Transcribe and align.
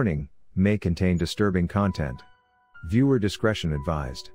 Warning, 0.00 0.30
may 0.56 0.78
contain 0.78 1.18
disturbing 1.18 1.68
content. 1.68 2.22
Viewer 2.88 3.18
discretion 3.18 3.74
advised. 3.74 4.30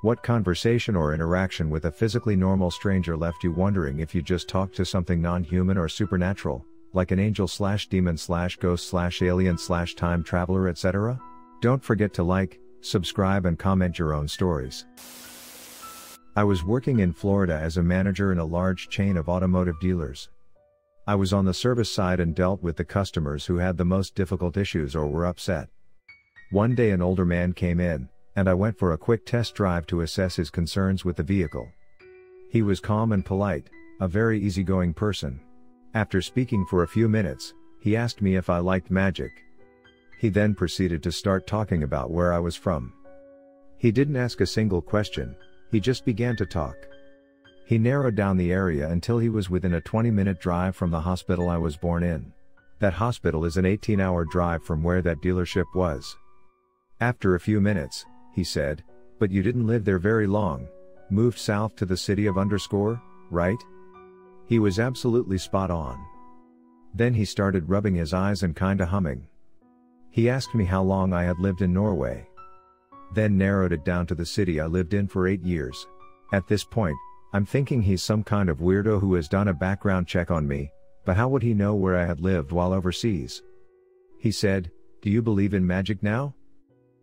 What 0.00 0.22
conversation 0.22 0.96
or 0.96 1.12
interaction 1.12 1.68
with 1.68 1.84
a 1.84 1.90
physically 1.90 2.34
normal 2.34 2.70
stranger 2.70 3.18
left 3.18 3.44
you 3.44 3.52
wondering 3.52 4.00
if 4.00 4.14
you 4.14 4.22
just 4.22 4.48
talked 4.48 4.76
to 4.76 4.86
something 4.86 5.20
non-human 5.20 5.76
or 5.76 5.90
supernatural, 5.90 6.64
like 6.94 7.10
an 7.10 7.18
angel 7.18 7.46
slash 7.46 7.88
demon 7.88 8.16
slash 8.16 8.56
ghost 8.56 8.88
slash 8.88 9.20
alien 9.20 9.58
slash 9.58 9.94
time 9.94 10.24
traveler 10.24 10.68
etc? 10.68 11.20
Don't 11.60 11.84
forget 11.84 12.14
to 12.14 12.22
like, 12.22 12.58
subscribe 12.80 13.44
and 13.44 13.58
comment 13.58 13.98
your 13.98 14.14
own 14.14 14.26
stories. 14.26 14.86
I 16.34 16.44
was 16.44 16.64
working 16.64 17.00
in 17.00 17.12
Florida 17.12 17.60
as 17.60 17.76
a 17.76 17.82
manager 17.82 18.32
in 18.32 18.38
a 18.38 18.44
large 18.46 18.88
chain 18.88 19.18
of 19.18 19.28
automotive 19.28 19.78
dealers. 19.80 20.30
I 21.06 21.14
was 21.16 21.34
on 21.34 21.44
the 21.44 21.52
service 21.52 21.92
side 21.92 22.18
and 22.18 22.34
dealt 22.34 22.62
with 22.62 22.76
the 22.76 22.84
customers 22.84 23.44
who 23.44 23.58
had 23.58 23.76
the 23.76 23.84
most 23.84 24.14
difficult 24.14 24.56
issues 24.56 24.96
or 24.96 25.06
were 25.06 25.26
upset. 25.26 25.68
One 26.50 26.74
day 26.74 26.92
an 26.92 27.02
older 27.02 27.26
man 27.26 27.52
came 27.52 27.78
in, 27.78 28.08
and 28.36 28.48
I 28.48 28.54
went 28.54 28.78
for 28.78 28.92
a 28.92 28.98
quick 28.98 29.26
test 29.26 29.54
drive 29.54 29.86
to 29.88 30.00
assess 30.00 30.36
his 30.36 30.48
concerns 30.48 31.04
with 31.04 31.16
the 31.16 31.22
vehicle. 31.22 31.68
He 32.50 32.62
was 32.62 32.80
calm 32.80 33.12
and 33.12 33.24
polite, 33.24 33.68
a 34.00 34.08
very 34.08 34.40
easygoing 34.40 34.94
person. 34.94 35.40
After 35.92 36.22
speaking 36.22 36.64
for 36.64 36.82
a 36.82 36.88
few 36.88 37.06
minutes, 37.06 37.52
he 37.80 37.96
asked 37.96 38.22
me 38.22 38.36
if 38.36 38.48
I 38.48 38.58
liked 38.58 38.90
magic. 38.90 39.30
He 40.18 40.30
then 40.30 40.54
proceeded 40.54 41.02
to 41.02 41.12
start 41.12 41.46
talking 41.46 41.82
about 41.82 42.12
where 42.12 42.32
I 42.32 42.38
was 42.38 42.56
from. 42.56 42.94
He 43.76 43.92
didn't 43.92 44.16
ask 44.16 44.40
a 44.40 44.46
single 44.46 44.80
question, 44.80 45.36
he 45.70 45.80
just 45.80 46.06
began 46.06 46.34
to 46.36 46.46
talk. 46.46 46.76
He 47.64 47.78
narrowed 47.78 48.14
down 48.14 48.36
the 48.36 48.52
area 48.52 48.90
until 48.90 49.18
he 49.18 49.30
was 49.30 49.48
within 49.48 49.74
a 49.74 49.80
20 49.80 50.10
minute 50.10 50.40
drive 50.40 50.76
from 50.76 50.90
the 50.90 51.00
hospital 51.00 51.48
I 51.48 51.56
was 51.56 51.76
born 51.76 52.02
in. 52.02 52.32
That 52.78 52.92
hospital 52.92 53.44
is 53.44 53.56
an 53.56 53.64
18 53.64 54.00
hour 54.00 54.24
drive 54.24 54.62
from 54.62 54.82
where 54.82 55.00
that 55.02 55.22
dealership 55.22 55.64
was. 55.74 56.16
After 57.00 57.34
a 57.34 57.40
few 57.40 57.60
minutes, 57.60 58.04
he 58.34 58.44
said, 58.44 58.84
But 59.18 59.30
you 59.30 59.42
didn't 59.42 59.66
live 59.66 59.84
there 59.84 59.98
very 59.98 60.26
long. 60.26 60.68
Moved 61.08 61.38
south 61.38 61.74
to 61.76 61.86
the 61.86 61.96
city 61.96 62.26
of 62.26 62.36
underscore, 62.36 63.00
right? 63.30 63.62
He 64.46 64.58
was 64.58 64.78
absolutely 64.78 65.38
spot 65.38 65.70
on. 65.70 65.98
Then 66.94 67.14
he 67.14 67.24
started 67.24 67.68
rubbing 67.68 67.94
his 67.94 68.12
eyes 68.12 68.42
and 68.42 68.54
kinda 68.54 68.84
humming. 68.84 69.26
He 70.10 70.28
asked 70.28 70.54
me 70.54 70.64
how 70.64 70.82
long 70.82 71.12
I 71.12 71.24
had 71.24 71.38
lived 71.38 71.62
in 71.62 71.72
Norway. 71.72 72.28
Then 73.14 73.38
narrowed 73.38 73.72
it 73.72 73.84
down 73.84 74.06
to 74.06 74.14
the 74.14 74.26
city 74.26 74.60
I 74.60 74.66
lived 74.66 74.92
in 74.92 75.08
for 75.08 75.26
eight 75.26 75.42
years. 75.42 75.86
At 76.32 76.46
this 76.46 76.64
point, 76.64 76.96
I'm 77.34 77.44
thinking 77.44 77.82
he's 77.82 78.00
some 78.00 78.22
kind 78.22 78.48
of 78.48 78.60
weirdo 78.60 79.00
who 79.00 79.14
has 79.14 79.28
done 79.28 79.48
a 79.48 79.52
background 79.52 80.06
check 80.06 80.30
on 80.30 80.46
me, 80.46 80.70
but 81.04 81.16
how 81.16 81.28
would 81.30 81.42
he 81.42 81.52
know 81.52 81.74
where 81.74 81.96
I 81.96 82.06
had 82.06 82.20
lived 82.20 82.52
while 82.52 82.72
overseas? 82.72 83.42
He 84.20 84.30
said, 84.30 84.70
Do 85.02 85.10
you 85.10 85.20
believe 85.20 85.52
in 85.52 85.66
magic 85.66 86.00
now? 86.00 86.36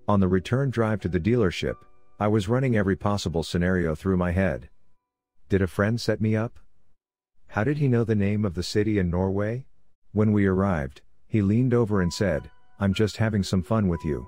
On 0.08 0.22
the 0.22 0.30
return 0.30 0.70
drive 0.70 1.02
to 1.02 1.10
the 1.10 1.20
dealership, 1.20 1.76
I 2.18 2.30
was 2.30 2.48
running 2.48 2.78
every 2.78 2.96
possible 2.96 3.44
scenario 3.44 3.94
through 3.94 4.16
my 4.16 4.32
head. 4.32 4.70
Did 5.50 5.62
a 5.62 5.68
friend 5.68 6.00
set 6.00 6.22
me 6.22 6.34
up? 6.34 6.58
How 7.48 7.66
did 7.66 7.80
he 7.80 7.90
know 7.90 8.06
the 8.06 8.16
name 8.16 8.45
of 8.45 8.54
the 8.54 8.64
city 8.64 9.00
in 9.00 9.10
Norway? 9.10 9.66
When 10.14 10.32
we 10.32 10.45
arrived, 10.45 11.02
he 11.28 11.42
leaned 11.42 11.73
over 11.73 12.02
and 12.02 12.14
said, 12.14 12.50
I'm 12.80 12.94
just 12.94 13.18
having 13.18 13.44
some 13.44 13.64
fun 13.64 13.90
with 13.90 14.06
you. 14.06 14.26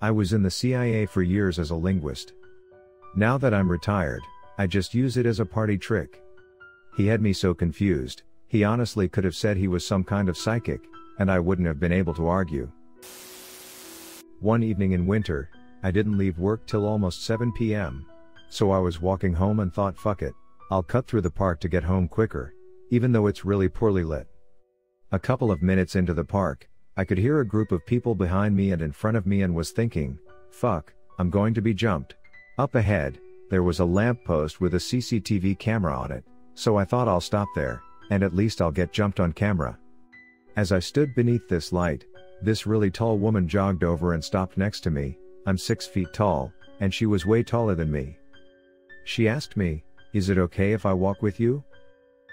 I 0.00 0.12
was 0.12 0.32
in 0.32 0.44
the 0.44 0.52
CIA 0.52 1.04
for 1.06 1.22
years 1.22 1.58
as 1.58 1.70
a 1.70 1.74
linguist. 1.74 2.32
Now 3.16 3.38
that 3.38 3.52
I'm 3.52 3.68
retired, 3.68 4.22
I 4.58 4.66
just 4.66 4.94
use 4.94 5.16
it 5.16 5.26
as 5.26 5.40
a 5.40 5.46
party 5.46 5.76
trick. 5.76 6.22
He 6.96 7.06
had 7.06 7.20
me 7.20 7.32
so 7.32 7.52
confused, 7.52 8.22
he 8.48 8.64
honestly 8.64 9.08
could 9.08 9.24
have 9.24 9.36
said 9.36 9.56
he 9.56 9.68
was 9.68 9.86
some 9.86 10.04
kind 10.04 10.28
of 10.28 10.36
psychic, 10.36 10.80
and 11.18 11.30
I 11.30 11.38
wouldn't 11.38 11.68
have 11.68 11.80
been 11.80 11.92
able 11.92 12.14
to 12.14 12.28
argue. 12.28 12.70
One 14.40 14.62
evening 14.62 14.92
in 14.92 15.06
winter, 15.06 15.50
I 15.82 15.90
didn't 15.90 16.18
leave 16.18 16.38
work 16.38 16.66
till 16.66 16.86
almost 16.86 17.24
7 17.24 17.52
pm. 17.52 18.06
So 18.48 18.70
I 18.70 18.78
was 18.78 19.00
walking 19.00 19.34
home 19.34 19.60
and 19.60 19.72
thought 19.72 19.98
fuck 19.98 20.22
it, 20.22 20.32
I'll 20.70 20.82
cut 20.82 21.06
through 21.06 21.22
the 21.22 21.30
park 21.30 21.60
to 21.60 21.68
get 21.68 21.84
home 21.84 22.08
quicker, 22.08 22.54
even 22.90 23.12
though 23.12 23.26
it's 23.26 23.44
really 23.44 23.68
poorly 23.68 24.04
lit. 24.04 24.26
A 25.12 25.18
couple 25.18 25.50
of 25.50 25.62
minutes 25.62 25.96
into 25.96 26.14
the 26.14 26.24
park, 26.24 26.68
I 26.96 27.04
could 27.04 27.18
hear 27.18 27.40
a 27.40 27.46
group 27.46 27.72
of 27.72 27.84
people 27.86 28.14
behind 28.14 28.56
me 28.56 28.72
and 28.72 28.80
in 28.80 28.92
front 28.92 29.16
of 29.16 29.26
me 29.26 29.42
and 29.42 29.54
was 29.54 29.70
thinking, 29.70 30.18
fuck, 30.50 30.94
I'm 31.18 31.30
going 31.30 31.54
to 31.54 31.62
be 31.62 31.74
jumped. 31.74 32.14
Up 32.58 32.74
ahead, 32.74 33.18
there 33.50 33.62
was 33.62 33.80
a 33.80 33.84
lamppost 33.84 34.60
with 34.60 34.74
a 34.74 34.78
CCTV 34.78 35.58
camera 35.58 35.96
on 35.96 36.10
it, 36.10 36.24
so 36.54 36.76
I 36.76 36.84
thought 36.84 37.08
I'll 37.08 37.20
stop 37.20 37.48
there, 37.54 37.82
and 38.10 38.22
at 38.22 38.34
least 38.34 38.60
I'll 38.60 38.70
get 38.70 38.92
jumped 38.92 39.20
on 39.20 39.32
camera. 39.32 39.78
As 40.56 40.72
I 40.72 40.78
stood 40.78 41.14
beneath 41.14 41.48
this 41.48 41.72
light, 41.72 42.04
this 42.42 42.66
really 42.66 42.90
tall 42.90 43.18
woman 43.18 43.48
jogged 43.48 43.84
over 43.84 44.14
and 44.14 44.24
stopped 44.24 44.58
next 44.58 44.80
to 44.80 44.90
me, 44.90 45.18
I'm 45.46 45.58
6 45.58 45.86
feet 45.86 46.12
tall, 46.12 46.52
and 46.80 46.92
she 46.92 47.06
was 47.06 47.26
way 47.26 47.42
taller 47.42 47.74
than 47.74 47.90
me. 47.90 48.18
She 49.04 49.28
asked 49.28 49.56
me, 49.56 49.84
Is 50.12 50.28
it 50.28 50.38
okay 50.38 50.72
if 50.72 50.84
I 50.84 50.92
walk 50.92 51.22
with 51.22 51.38
you? 51.38 51.62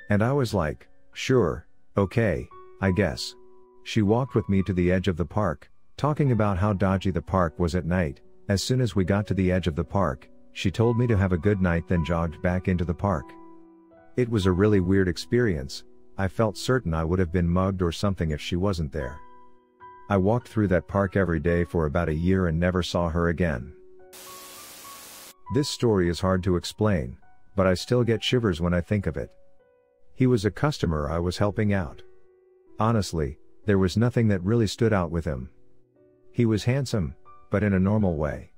And 0.09 0.23
I 0.23 0.31
was 0.31 0.53
like, 0.53 0.87
Sure, 1.13 1.67
okay, 1.95 2.47
I 2.81 2.91
guess. 2.91 3.35
She 3.83 4.01
walked 4.01 4.35
with 4.35 4.49
me 4.49 4.63
to 4.63 4.73
the 4.73 4.91
edge 4.91 5.07
of 5.07 5.17
the 5.17 5.25
park, 5.25 5.69
talking 5.97 6.31
about 6.31 6.57
how 6.57 6.73
dodgy 6.73 7.11
the 7.11 7.21
park 7.21 7.59
was 7.59 7.75
at 7.75 7.85
night. 7.85 8.21
As 8.49 8.63
soon 8.63 8.81
as 8.81 8.95
we 8.95 9.05
got 9.05 9.27
to 9.27 9.33
the 9.33 9.51
edge 9.51 9.67
of 9.67 9.75
the 9.75 9.83
park, 9.83 10.27
she 10.53 10.71
told 10.71 10.97
me 10.97 11.07
to 11.07 11.17
have 11.17 11.33
a 11.33 11.37
good 11.37 11.61
night 11.61 11.87
then 11.87 12.05
jogged 12.05 12.41
back 12.41 12.67
into 12.67 12.85
the 12.85 12.93
park. 12.93 13.25
It 14.15 14.29
was 14.29 14.45
a 14.45 14.51
really 14.51 14.79
weird 14.79 15.07
experience, 15.07 15.83
I 16.17 16.27
felt 16.27 16.57
certain 16.57 16.93
I 16.93 17.03
would 17.03 17.19
have 17.19 17.31
been 17.31 17.49
mugged 17.49 17.81
or 17.81 17.91
something 17.91 18.29
if 18.29 18.39
she 18.39 18.55
wasn't 18.55 18.91
there. 18.91 19.19
I 20.09 20.17
walked 20.17 20.47
through 20.47 20.67
that 20.67 20.87
park 20.87 21.15
every 21.15 21.39
day 21.39 21.63
for 21.63 21.85
about 21.85 22.09
a 22.09 22.13
year 22.13 22.47
and 22.47 22.59
never 22.59 22.83
saw 22.83 23.09
her 23.09 23.29
again. 23.29 23.73
This 25.55 25.69
story 25.69 26.09
is 26.09 26.19
hard 26.19 26.43
to 26.43 26.55
explain, 26.55 27.17
but 27.55 27.65
I 27.65 27.73
still 27.73 28.03
get 28.03 28.23
shivers 28.23 28.61
when 28.61 28.73
I 28.73 28.81
think 28.81 29.07
of 29.07 29.17
it. 29.17 29.31
He 30.13 30.27
was 30.27 30.45
a 30.45 30.51
customer 30.51 31.09
I 31.09 31.17
was 31.17 31.37
helping 31.37 31.73
out. 31.73 32.03
Honestly, 32.79 33.39
there 33.65 33.79
was 33.79 33.97
nothing 33.97 34.27
that 34.27 34.43
really 34.43 34.67
stood 34.67 34.93
out 34.93 35.09
with 35.09 35.25
him. 35.25 35.49
He 36.31 36.45
was 36.45 36.65
handsome, 36.65 37.15
but 37.49 37.63
in 37.63 37.73
a 37.73 37.79
normal 37.79 38.17
way. 38.17 38.51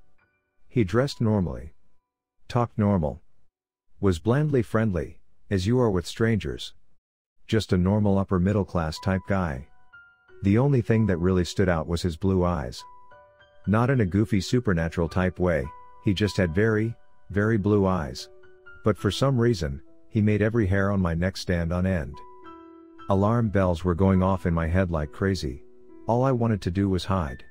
He 0.67 0.83
dressed 0.83 1.21
normally, 1.21 1.74
Talked 2.47 2.77
normal. 2.77 3.21
Was 3.99 4.19
blandly 4.19 4.61
friendly, 4.61 5.19
as 5.49 5.65
you 5.65 5.79
are 5.79 5.89
with 5.89 6.05
strangers. 6.05 6.73
Just 7.47 7.73
a 7.73 7.77
normal 7.77 8.17
upper 8.17 8.39
middle 8.39 8.65
class 8.65 8.97
type 8.99 9.21
guy. 9.27 9.67
The 10.43 10.57
only 10.57 10.81
thing 10.81 11.07
that 11.07 11.17
really 11.17 11.43
stood 11.43 11.69
out 11.69 11.87
was 11.87 12.01
his 12.03 12.17
blue 12.17 12.45
eyes. 12.45 12.83
Not 13.67 13.89
in 13.89 14.01
a 14.01 14.05
goofy 14.05 14.41
supernatural 14.41 15.09
type 15.09 15.39
way, 15.39 15.65
he 16.03 16.13
just 16.13 16.37
had 16.37 16.53
very, 16.53 16.95
very 17.31 17.57
blue 17.57 17.87
eyes. 17.87 18.29
But 18.83 18.97
for 18.97 19.09
some 19.09 19.39
reason, 19.39 19.81
he 20.09 20.21
made 20.21 20.43
every 20.43 20.67
hair 20.67 20.91
on 20.91 21.01
my 21.01 21.15
neck 21.15 21.37
stand 21.37 21.73
on 21.73 21.87
end. 21.87 22.15
Alarm 23.09 23.49
bells 23.49 23.83
were 23.83 23.95
going 23.95 24.21
off 24.21 24.45
in 24.45 24.53
my 24.53 24.67
head 24.67 24.91
like 24.91 25.11
crazy. 25.11 25.63
All 26.07 26.23
I 26.23 26.31
wanted 26.31 26.61
to 26.61 26.71
do 26.71 26.89
was 26.89 27.05
hide. 27.05 27.43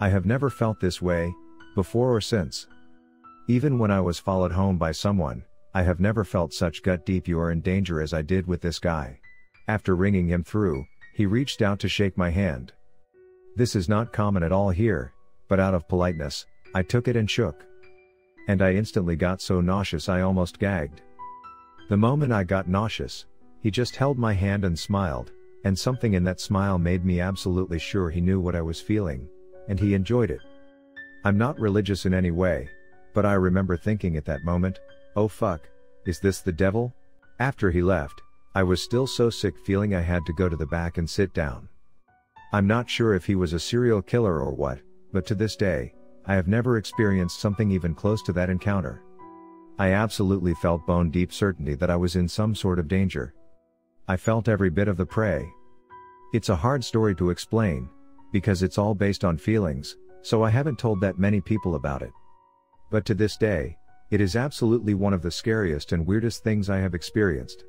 I 0.00 0.08
have 0.08 0.24
never 0.24 0.48
felt 0.48 0.80
this 0.80 1.02
way, 1.02 1.34
before 1.74 2.14
or 2.14 2.22
since. 2.22 2.66
Even 3.48 3.78
when 3.78 3.92
I 3.92 4.00
was 4.00 4.18
followed 4.18 4.50
home 4.50 4.76
by 4.76 4.90
someone, 4.90 5.44
I 5.72 5.82
have 5.84 6.00
never 6.00 6.24
felt 6.24 6.52
such 6.52 6.82
gut 6.82 7.06
deep 7.06 7.28
you 7.28 7.38
are 7.38 7.52
in 7.52 7.60
danger 7.60 8.00
as 8.00 8.12
I 8.12 8.22
did 8.22 8.44
with 8.48 8.60
this 8.60 8.80
guy. 8.80 9.20
After 9.68 9.94
ringing 9.94 10.26
him 10.26 10.42
through, 10.42 10.84
he 11.14 11.26
reached 11.26 11.62
out 11.62 11.78
to 11.80 11.88
shake 11.88 12.18
my 12.18 12.30
hand. 12.30 12.72
This 13.54 13.76
is 13.76 13.88
not 13.88 14.12
common 14.12 14.42
at 14.42 14.50
all 14.50 14.70
here, 14.70 15.12
but 15.48 15.60
out 15.60 15.74
of 15.74 15.86
politeness, 15.86 16.44
I 16.74 16.82
took 16.82 17.06
it 17.06 17.16
and 17.16 17.30
shook. 17.30 17.64
And 18.48 18.62
I 18.62 18.72
instantly 18.72 19.14
got 19.14 19.40
so 19.40 19.60
nauseous 19.60 20.08
I 20.08 20.22
almost 20.22 20.58
gagged. 20.58 21.02
The 21.88 21.96
moment 21.96 22.32
I 22.32 22.42
got 22.42 22.68
nauseous, 22.68 23.26
he 23.60 23.70
just 23.70 23.94
held 23.94 24.18
my 24.18 24.32
hand 24.32 24.64
and 24.64 24.76
smiled, 24.76 25.30
and 25.64 25.78
something 25.78 26.14
in 26.14 26.24
that 26.24 26.40
smile 26.40 26.78
made 26.78 27.04
me 27.04 27.20
absolutely 27.20 27.78
sure 27.78 28.10
he 28.10 28.20
knew 28.20 28.40
what 28.40 28.56
I 28.56 28.62
was 28.62 28.80
feeling, 28.80 29.28
and 29.68 29.78
he 29.78 29.94
enjoyed 29.94 30.32
it. 30.32 30.40
I'm 31.24 31.38
not 31.38 31.60
religious 31.60 32.06
in 32.06 32.14
any 32.14 32.32
way, 32.32 32.68
but 33.16 33.24
I 33.24 33.32
remember 33.32 33.78
thinking 33.78 34.18
at 34.18 34.26
that 34.26 34.44
moment, 34.44 34.78
oh 35.16 35.26
fuck, 35.26 35.66
is 36.04 36.20
this 36.20 36.42
the 36.42 36.52
devil? 36.52 36.94
After 37.40 37.70
he 37.70 37.80
left, 37.80 38.20
I 38.54 38.62
was 38.62 38.82
still 38.82 39.06
so 39.06 39.30
sick 39.30 39.54
feeling 39.64 39.94
I 39.94 40.02
had 40.02 40.26
to 40.26 40.34
go 40.34 40.50
to 40.50 40.56
the 40.56 40.66
back 40.66 40.98
and 40.98 41.08
sit 41.08 41.32
down. 41.32 41.66
I'm 42.52 42.66
not 42.66 42.90
sure 42.90 43.14
if 43.14 43.24
he 43.24 43.34
was 43.34 43.54
a 43.54 43.58
serial 43.58 44.02
killer 44.02 44.38
or 44.38 44.52
what, 44.52 44.80
but 45.14 45.24
to 45.28 45.34
this 45.34 45.56
day, 45.56 45.94
I 46.26 46.34
have 46.34 46.46
never 46.46 46.76
experienced 46.76 47.40
something 47.40 47.70
even 47.70 47.94
close 47.94 48.22
to 48.24 48.34
that 48.34 48.50
encounter. 48.50 49.02
I 49.78 49.92
absolutely 49.92 50.52
felt 50.52 50.86
bone 50.86 51.10
deep 51.10 51.32
certainty 51.32 51.74
that 51.76 51.90
I 51.90 51.96
was 51.96 52.16
in 52.16 52.28
some 52.28 52.54
sort 52.54 52.78
of 52.78 52.86
danger. 52.86 53.32
I 54.08 54.18
felt 54.18 54.46
every 54.46 54.68
bit 54.68 54.88
of 54.88 54.98
the 54.98 55.06
prey. 55.06 55.48
It's 56.34 56.50
a 56.50 56.56
hard 56.56 56.84
story 56.84 57.14
to 57.14 57.30
explain, 57.30 57.88
because 58.30 58.62
it's 58.62 58.76
all 58.76 58.94
based 58.94 59.24
on 59.24 59.38
feelings, 59.38 59.96
so 60.20 60.42
I 60.42 60.50
haven't 60.50 60.78
told 60.78 61.00
that 61.00 61.18
many 61.18 61.40
people 61.40 61.76
about 61.76 62.02
it. 62.02 62.12
But 62.90 63.04
to 63.06 63.14
this 63.14 63.36
day, 63.36 63.78
it 64.10 64.20
is 64.20 64.36
absolutely 64.36 64.94
one 64.94 65.12
of 65.12 65.22
the 65.22 65.30
scariest 65.30 65.92
and 65.92 66.06
weirdest 66.06 66.44
things 66.44 66.70
I 66.70 66.78
have 66.78 66.94
experienced. 66.94 67.64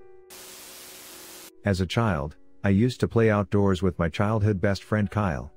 As 1.66 1.81
a 1.81 1.86
child, 1.86 2.36
I 2.64 2.69
used 2.69 3.00
to 3.00 3.08
play 3.08 3.30
outdoors 3.30 3.81
with 3.81 3.98
my 3.98 4.10
childhood 4.10 4.62
best 4.62 4.84
friend 4.84 5.10
Kyle. 5.10 5.52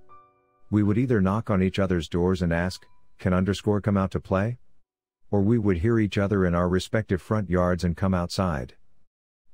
We 0.71 0.83
would 0.83 0.99
either 0.99 1.21
knock 1.21 1.51
on 1.51 1.63
each 1.63 1.79
other's 1.79 2.09
doors 2.09 2.43
and 2.43 2.53
ask, 2.53 2.87
can 3.19 3.35
underscore 3.35 3.81
come 3.81 3.97
out 3.97 4.11
to 4.13 4.21
play? 4.21 4.59
Or 5.31 5.43
we 5.43 5.59
would 5.59 5.79
hear 5.79 5.99
each 5.99 6.17
other 6.17 6.47
in 6.47 6.55
our 6.55 6.69
respective 6.69 7.21
front 7.21 7.51
yards 7.51 7.85
and 7.85 7.97
come 7.97 8.15
outside. 8.15 8.75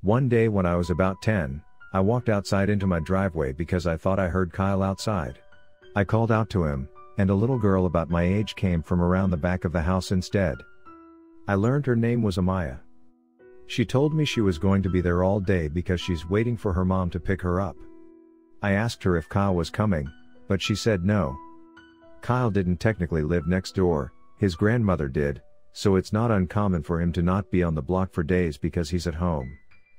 One 0.03 0.29
day 0.29 0.49
when 0.49 0.67
I 0.67 0.77
was 0.77 0.91
about 0.91 1.21
10, 1.23 1.63
I 1.93 2.01
walked 2.01 2.29
outside 2.29 2.71
into 2.71 2.87
my 2.87 3.01
driveway 3.01 3.53
because 3.53 3.87
I 3.87 3.97
thought 3.97 4.21
I 4.21 4.29
heard 4.29 4.53
Kyle 4.53 4.83
outside. 4.83 5.41
I 5.97 6.05
called 6.05 6.31
out 6.31 6.51
to 6.51 6.65
him, 6.65 6.89
and 7.19 7.31
a 7.31 7.35
little 7.35 7.59
girl 7.59 7.87
about 7.87 8.11
my 8.11 8.23
age 8.23 8.55
came 8.57 8.83
from 8.83 9.01
around 9.01 9.31
the 9.31 9.37
back 9.37 9.65
of 9.65 9.73
the 9.73 9.83
house 9.83 10.13
instead. 10.13 10.57
I 11.49 11.55
learned 11.55 11.87
her 11.87 11.97
name 11.97 12.23
was 12.23 12.37
Amaya. 12.37 12.81
She 13.67 13.85
told 13.85 14.15
me 14.15 14.25
she 14.25 14.41
was 14.41 14.59
going 14.59 14.83
to 14.83 14.91
be 14.91 15.01
there 15.01 15.25
all 15.25 15.41
day 15.41 15.69
because 15.69 16.01
she's 16.01 16.29
waiting 16.29 16.57
for 16.57 16.73
her 16.73 16.85
mom 16.85 17.11
to 17.11 17.21
pick 17.21 17.43
her 17.43 17.61
up. 17.61 17.77
I 18.63 18.73
asked 18.73 19.03
her 19.05 19.17
if 19.17 19.29
Kyle 19.29 19.55
was 19.55 19.71
coming, 19.71 20.11
but 20.49 20.63
she 20.63 20.75
said 20.75 21.05
no. 21.05 21.37
Kyle 22.21 22.51
didn't 22.51 22.79
technically 22.79 23.23
live 23.23 23.47
next 23.47 23.75
door, 23.75 24.13
his 24.39 24.55
grandmother 24.55 25.09
did, 25.09 25.43
so 25.73 25.97
it's 25.97 26.13
not 26.13 26.31
uncommon 26.31 26.83
for 26.83 27.01
him 27.01 27.13
to 27.13 27.23
not 27.23 27.51
be 27.51 27.63
on 27.63 27.75
the 27.75 27.83
block 27.83 28.13
for 28.13 28.23
days 28.23 28.57
because 28.57 28.91
he's 28.91 29.07
at 29.07 29.15
home. 29.15 29.57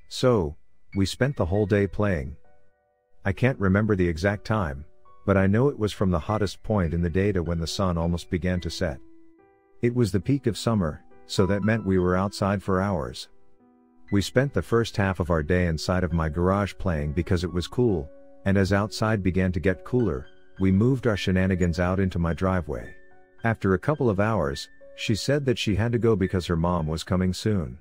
So, 0.08 0.56
we 0.96 1.06
spent 1.06 1.36
the 1.36 1.46
whole 1.46 1.66
day 1.66 1.86
playing. 1.86 2.36
I 3.24 3.32
can't 3.32 3.58
remember 3.58 3.94
the 3.94 4.08
exact 4.08 4.44
time, 4.44 4.84
but 5.28 5.36
I 5.36 5.46
know 5.46 5.68
it 5.68 5.78
was 5.78 5.92
from 5.92 6.10
the 6.10 6.18
hottest 6.18 6.62
point 6.62 6.94
in 6.94 7.02
the 7.02 7.10
day 7.10 7.32
to 7.32 7.42
when 7.42 7.58
the 7.58 7.66
sun 7.66 7.98
almost 7.98 8.30
began 8.30 8.60
to 8.60 8.70
set. 8.70 8.98
It 9.82 9.94
was 9.94 10.10
the 10.10 10.18
peak 10.18 10.46
of 10.46 10.56
summer, 10.56 11.04
so 11.26 11.44
that 11.44 11.62
meant 11.62 11.84
we 11.84 11.98
were 11.98 12.16
outside 12.16 12.62
for 12.62 12.80
hours. 12.80 13.28
We 14.10 14.22
spent 14.22 14.54
the 14.54 14.62
first 14.62 14.96
half 14.96 15.20
of 15.20 15.28
our 15.28 15.42
day 15.42 15.66
inside 15.66 16.02
of 16.02 16.14
my 16.14 16.30
garage 16.30 16.72
playing 16.78 17.12
because 17.12 17.44
it 17.44 17.52
was 17.52 17.66
cool, 17.66 18.08
and 18.46 18.56
as 18.56 18.72
outside 18.72 19.22
began 19.22 19.52
to 19.52 19.60
get 19.60 19.84
cooler, 19.84 20.28
we 20.60 20.72
moved 20.72 21.06
our 21.06 21.14
shenanigans 21.14 21.78
out 21.78 22.00
into 22.00 22.18
my 22.18 22.32
driveway. 22.32 22.94
After 23.44 23.74
a 23.74 23.78
couple 23.78 24.08
of 24.08 24.20
hours, 24.20 24.66
she 24.96 25.14
said 25.14 25.44
that 25.44 25.58
she 25.58 25.74
had 25.74 25.92
to 25.92 25.98
go 25.98 26.16
because 26.16 26.46
her 26.46 26.56
mom 26.56 26.86
was 26.86 27.04
coming 27.04 27.34
soon. 27.34 27.76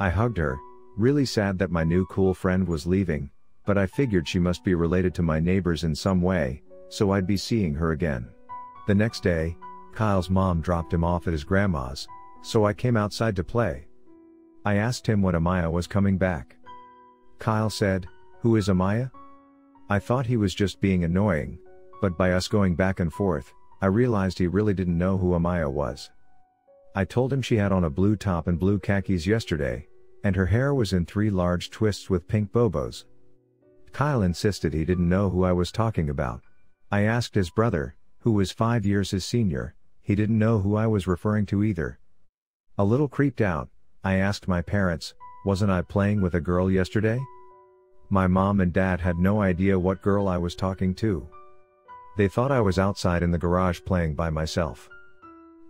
I 0.00 0.10
hugged 0.10 0.38
her, 0.38 0.58
really 0.96 1.26
sad 1.26 1.60
that 1.60 1.70
my 1.70 1.84
new 1.84 2.06
cool 2.06 2.34
friend 2.34 2.66
was 2.66 2.88
leaving, 2.88 3.30
but 3.66 3.76
I 3.76 3.86
figured 3.86 4.28
she 4.28 4.38
must 4.38 4.64
be 4.64 4.74
related 4.74 5.14
to 5.14 5.22
my 5.22 5.40
neighbors 5.40 5.84
in 5.84 5.94
some 5.94 6.22
way, 6.22 6.62
so 6.88 7.10
I'd 7.10 7.26
be 7.26 7.36
seeing 7.36 7.74
her 7.74 7.92
again. 7.92 8.28
The 8.86 8.94
next 8.94 9.22
day, 9.22 9.56
Kyle's 9.92 10.30
mom 10.30 10.60
dropped 10.60 10.94
him 10.94 11.04
off 11.04 11.26
at 11.26 11.32
his 11.32 11.44
grandma's, 11.44 12.06
so 12.42 12.64
I 12.64 12.72
came 12.72 12.96
outside 12.96 13.34
to 13.36 13.44
play. 13.44 13.86
I 14.64 14.76
asked 14.76 15.06
him 15.06 15.20
when 15.22 15.34
Amaya 15.34 15.70
was 15.70 15.86
coming 15.86 16.16
back. 16.16 16.56
Kyle 17.38 17.70
said, 17.70 18.06
Who 18.40 18.56
is 18.56 18.68
Amaya? 18.68 19.10
I 19.88 19.98
thought 19.98 20.26
he 20.26 20.36
was 20.36 20.54
just 20.54 20.80
being 20.80 21.04
annoying, 21.04 21.58
but 22.00 22.16
by 22.16 22.32
us 22.32 22.48
going 22.48 22.76
back 22.76 23.00
and 23.00 23.12
forth, 23.12 23.52
I 23.80 23.86
realized 23.86 24.38
he 24.38 24.46
really 24.46 24.74
didn't 24.74 24.98
know 24.98 25.18
who 25.18 25.32
Amaya 25.32 25.70
was. 25.70 26.10
I 26.94 27.04
told 27.04 27.32
him 27.32 27.42
she 27.42 27.56
had 27.56 27.72
on 27.72 27.84
a 27.84 27.90
blue 27.90 28.16
top 28.16 28.48
and 28.48 28.58
blue 28.58 28.78
khakis 28.78 29.26
yesterday, 29.26 29.86
and 30.24 30.34
her 30.34 30.46
hair 30.46 30.74
was 30.74 30.92
in 30.92 31.04
three 31.04 31.30
large 31.30 31.70
twists 31.70 32.08
with 32.08 32.26
pink 32.26 32.52
bobos. 32.52 33.04
Kyle 33.96 34.20
insisted 34.20 34.74
he 34.74 34.84
didn't 34.84 35.08
know 35.08 35.30
who 35.30 35.42
I 35.42 35.52
was 35.52 35.72
talking 35.72 36.10
about. 36.10 36.42
I 36.92 37.04
asked 37.04 37.34
his 37.34 37.48
brother, 37.48 37.94
who 38.18 38.32
was 38.32 38.52
five 38.52 38.84
years 38.84 39.10
his 39.10 39.24
senior, 39.24 39.74
he 40.02 40.14
didn't 40.14 40.38
know 40.38 40.58
who 40.58 40.76
I 40.76 40.86
was 40.86 41.06
referring 41.06 41.46
to 41.46 41.64
either. 41.64 41.98
A 42.76 42.84
little 42.84 43.08
creeped 43.08 43.40
out, 43.40 43.70
I 44.04 44.16
asked 44.16 44.48
my 44.48 44.60
parents, 44.60 45.14
wasn't 45.46 45.70
I 45.70 45.80
playing 45.80 46.20
with 46.20 46.34
a 46.34 46.42
girl 46.42 46.70
yesterday? 46.70 47.18
My 48.10 48.26
mom 48.26 48.60
and 48.60 48.70
dad 48.70 49.00
had 49.00 49.16
no 49.16 49.40
idea 49.40 49.78
what 49.78 50.02
girl 50.02 50.28
I 50.28 50.36
was 50.36 50.54
talking 50.54 50.94
to. 50.96 51.26
They 52.18 52.28
thought 52.28 52.52
I 52.52 52.60
was 52.60 52.78
outside 52.78 53.22
in 53.22 53.30
the 53.30 53.38
garage 53.38 53.80
playing 53.86 54.14
by 54.14 54.28
myself. 54.28 54.90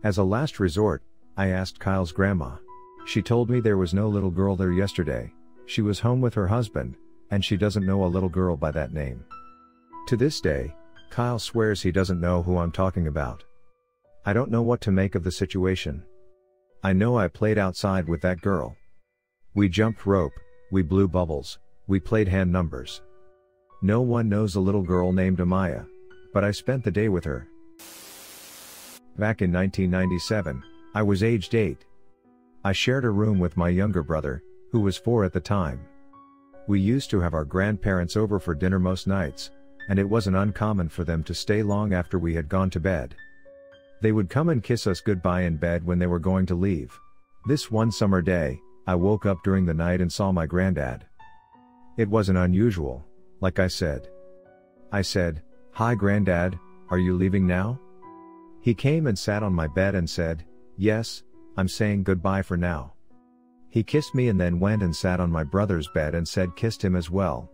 As 0.02 0.18
a 0.18 0.24
last 0.24 0.58
resort, 0.58 1.00
I 1.36 1.50
asked 1.50 1.78
Kyle's 1.78 2.10
grandma, 2.10 2.56
she 3.04 3.22
told 3.22 3.48
me 3.48 3.60
there 3.60 3.76
was 3.76 3.94
no 3.94 4.08
little 4.08 4.32
girl 4.32 4.56
there 4.56 4.72
yesterday, 4.72 5.32
she 5.64 5.80
was 5.80 6.00
home 6.00 6.20
with 6.20 6.34
her 6.34 6.48
husband, 6.48 6.96
and 7.30 7.44
she 7.44 7.56
doesn't 7.56 7.86
know 7.86 8.04
a 8.04 8.06
little 8.06 8.28
girl 8.28 8.56
by 8.56 8.70
that 8.70 8.92
name. 8.92 9.24
To 10.08 10.16
this 10.16 10.40
day, 10.40 10.74
Kyle 11.10 11.38
swears 11.38 11.82
he 11.82 11.92
doesn't 11.92 12.20
know 12.20 12.42
who 12.42 12.58
I'm 12.58 12.72
talking 12.72 13.06
about. 13.06 13.44
I 14.24 14.32
don't 14.32 14.50
know 14.50 14.62
what 14.62 14.80
to 14.82 14.90
make 14.90 15.14
of 15.14 15.24
the 15.24 15.30
situation. 15.30 16.02
I 16.82 16.92
know 16.92 17.18
I 17.18 17.28
played 17.28 17.58
outside 17.58 18.08
with 18.08 18.20
that 18.22 18.40
girl. 18.40 18.76
We 19.54 19.68
jumped 19.68 20.06
rope, 20.06 20.34
we 20.70 20.82
blew 20.82 21.08
bubbles, 21.08 21.58
we 21.86 22.00
played 22.00 22.28
hand 22.28 22.52
numbers. 22.52 23.02
No 23.82 24.00
one 24.00 24.28
knows 24.28 24.54
a 24.54 24.60
little 24.60 24.82
girl 24.82 25.12
named 25.12 25.38
Amaya, 25.38 25.86
but 26.32 26.44
I 26.44 26.50
spent 26.50 26.84
the 26.84 26.90
day 26.90 27.08
with 27.08 27.24
her. 27.24 27.48
Back 29.18 29.42
in 29.42 29.52
1997, 29.52 30.62
I 30.94 31.02
was 31.02 31.22
aged 31.22 31.54
8. 31.54 31.84
I 32.64 32.72
shared 32.72 33.04
a 33.04 33.10
room 33.10 33.38
with 33.38 33.56
my 33.56 33.68
younger 33.68 34.02
brother, 34.02 34.42
who 34.72 34.80
was 34.80 34.96
four 34.96 35.24
at 35.24 35.32
the 35.32 35.40
time. 35.40 35.80
We 36.68 36.80
used 36.80 37.10
to 37.10 37.20
have 37.20 37.34
our 37.34 37.44
grandparents 37.44 38.16
over 38.16 38.40
for 38.40 38.54
dinner 38.54 38.78
most 38.78 39.06
nights, 39.06 39.50
and 39.88 39.98
it 39.98 40.08
wasn't 40.08 40.36
uncommon 40.36 40.88
for 40.88 41.04
them 41.04 41.22
to 41.24 41.34
stay 41.34 41.62
long 41.62 41.92
after 41.92 42.18
we 42.18 42.34
had 42.34 42.48
gone 42.48 42.70
to 42.70 42.80
bed. 42.80 43.14
They 44.00 44.12
would 44.12 44.28
come 44.28 44.48
and 44.48 44.62
kiss 44.62 44.86
us 44.86 45.00
goodbye 45.00 45.42
in 45.42 45.56
bed 45.56 45.84
when 45.84 45.98
they 45.98 46.06
were 46.06 46.18
going 46.18 46.46
to 46.46 46.54
leave. 46.54 46.98
This 47.46 47.70
one 47.70 47.92
summer 47.92 48.20
day, 48.20 48.60
I 48.86 48.94
woke 48.96 49.26
up 49.26 49.42
during 49.44 49.64
the 49.64 49.74
night 49.74 50.00
and 50.00 50.12
saw 50.12 50.32
my 50.32 50.46
granddad. 50.46 51.06
It 51.96 52.08
wasn't 52.08 52.38
unusual, 52.38 53.04
like 53.40 53.58
I 53.58 53.68
said. 53.68 54.08
I 54.92 55.02
said, 55.02 55.42
Hi 55.72 55.94
granddad, 55.94 56.58
are 56.90 56.98
you 56.98 57.14
leaving 57.14 57.46
now? 57.46 57.80
He 58.60 58.74
came 58.74 59.06
and 59.06 59.18
sat 59.18 59.42
on 59.42 59.52
my 59.52 59.68
bed 59.68 59.94
and 59.94 60.10
said, 60.10 60.44
Yes, 60.76 61.22
I'm 61.56 61.68
saying 61.68 62.02
goodbye 62.02 62.42
for 62.42 62.56
now. 62.56 62.94
He 63.76 63.82
kissed 63.82 64.14
me 64.14 64.28
and 64.30 64.40
then 64.40 64.58
went 64.58 64.82
and 64.82 64.96
sat 64.96 65.20
on 65.20 65.30
my 65.30 65.44
brother's 65.44 65.86
bed 65.88 66.14
and 66.14 66.26
said 66.26 66.56
kissed 66.56 66.82
him 66.82 66.96
as 66.96 67.10
well. 67.10 67.50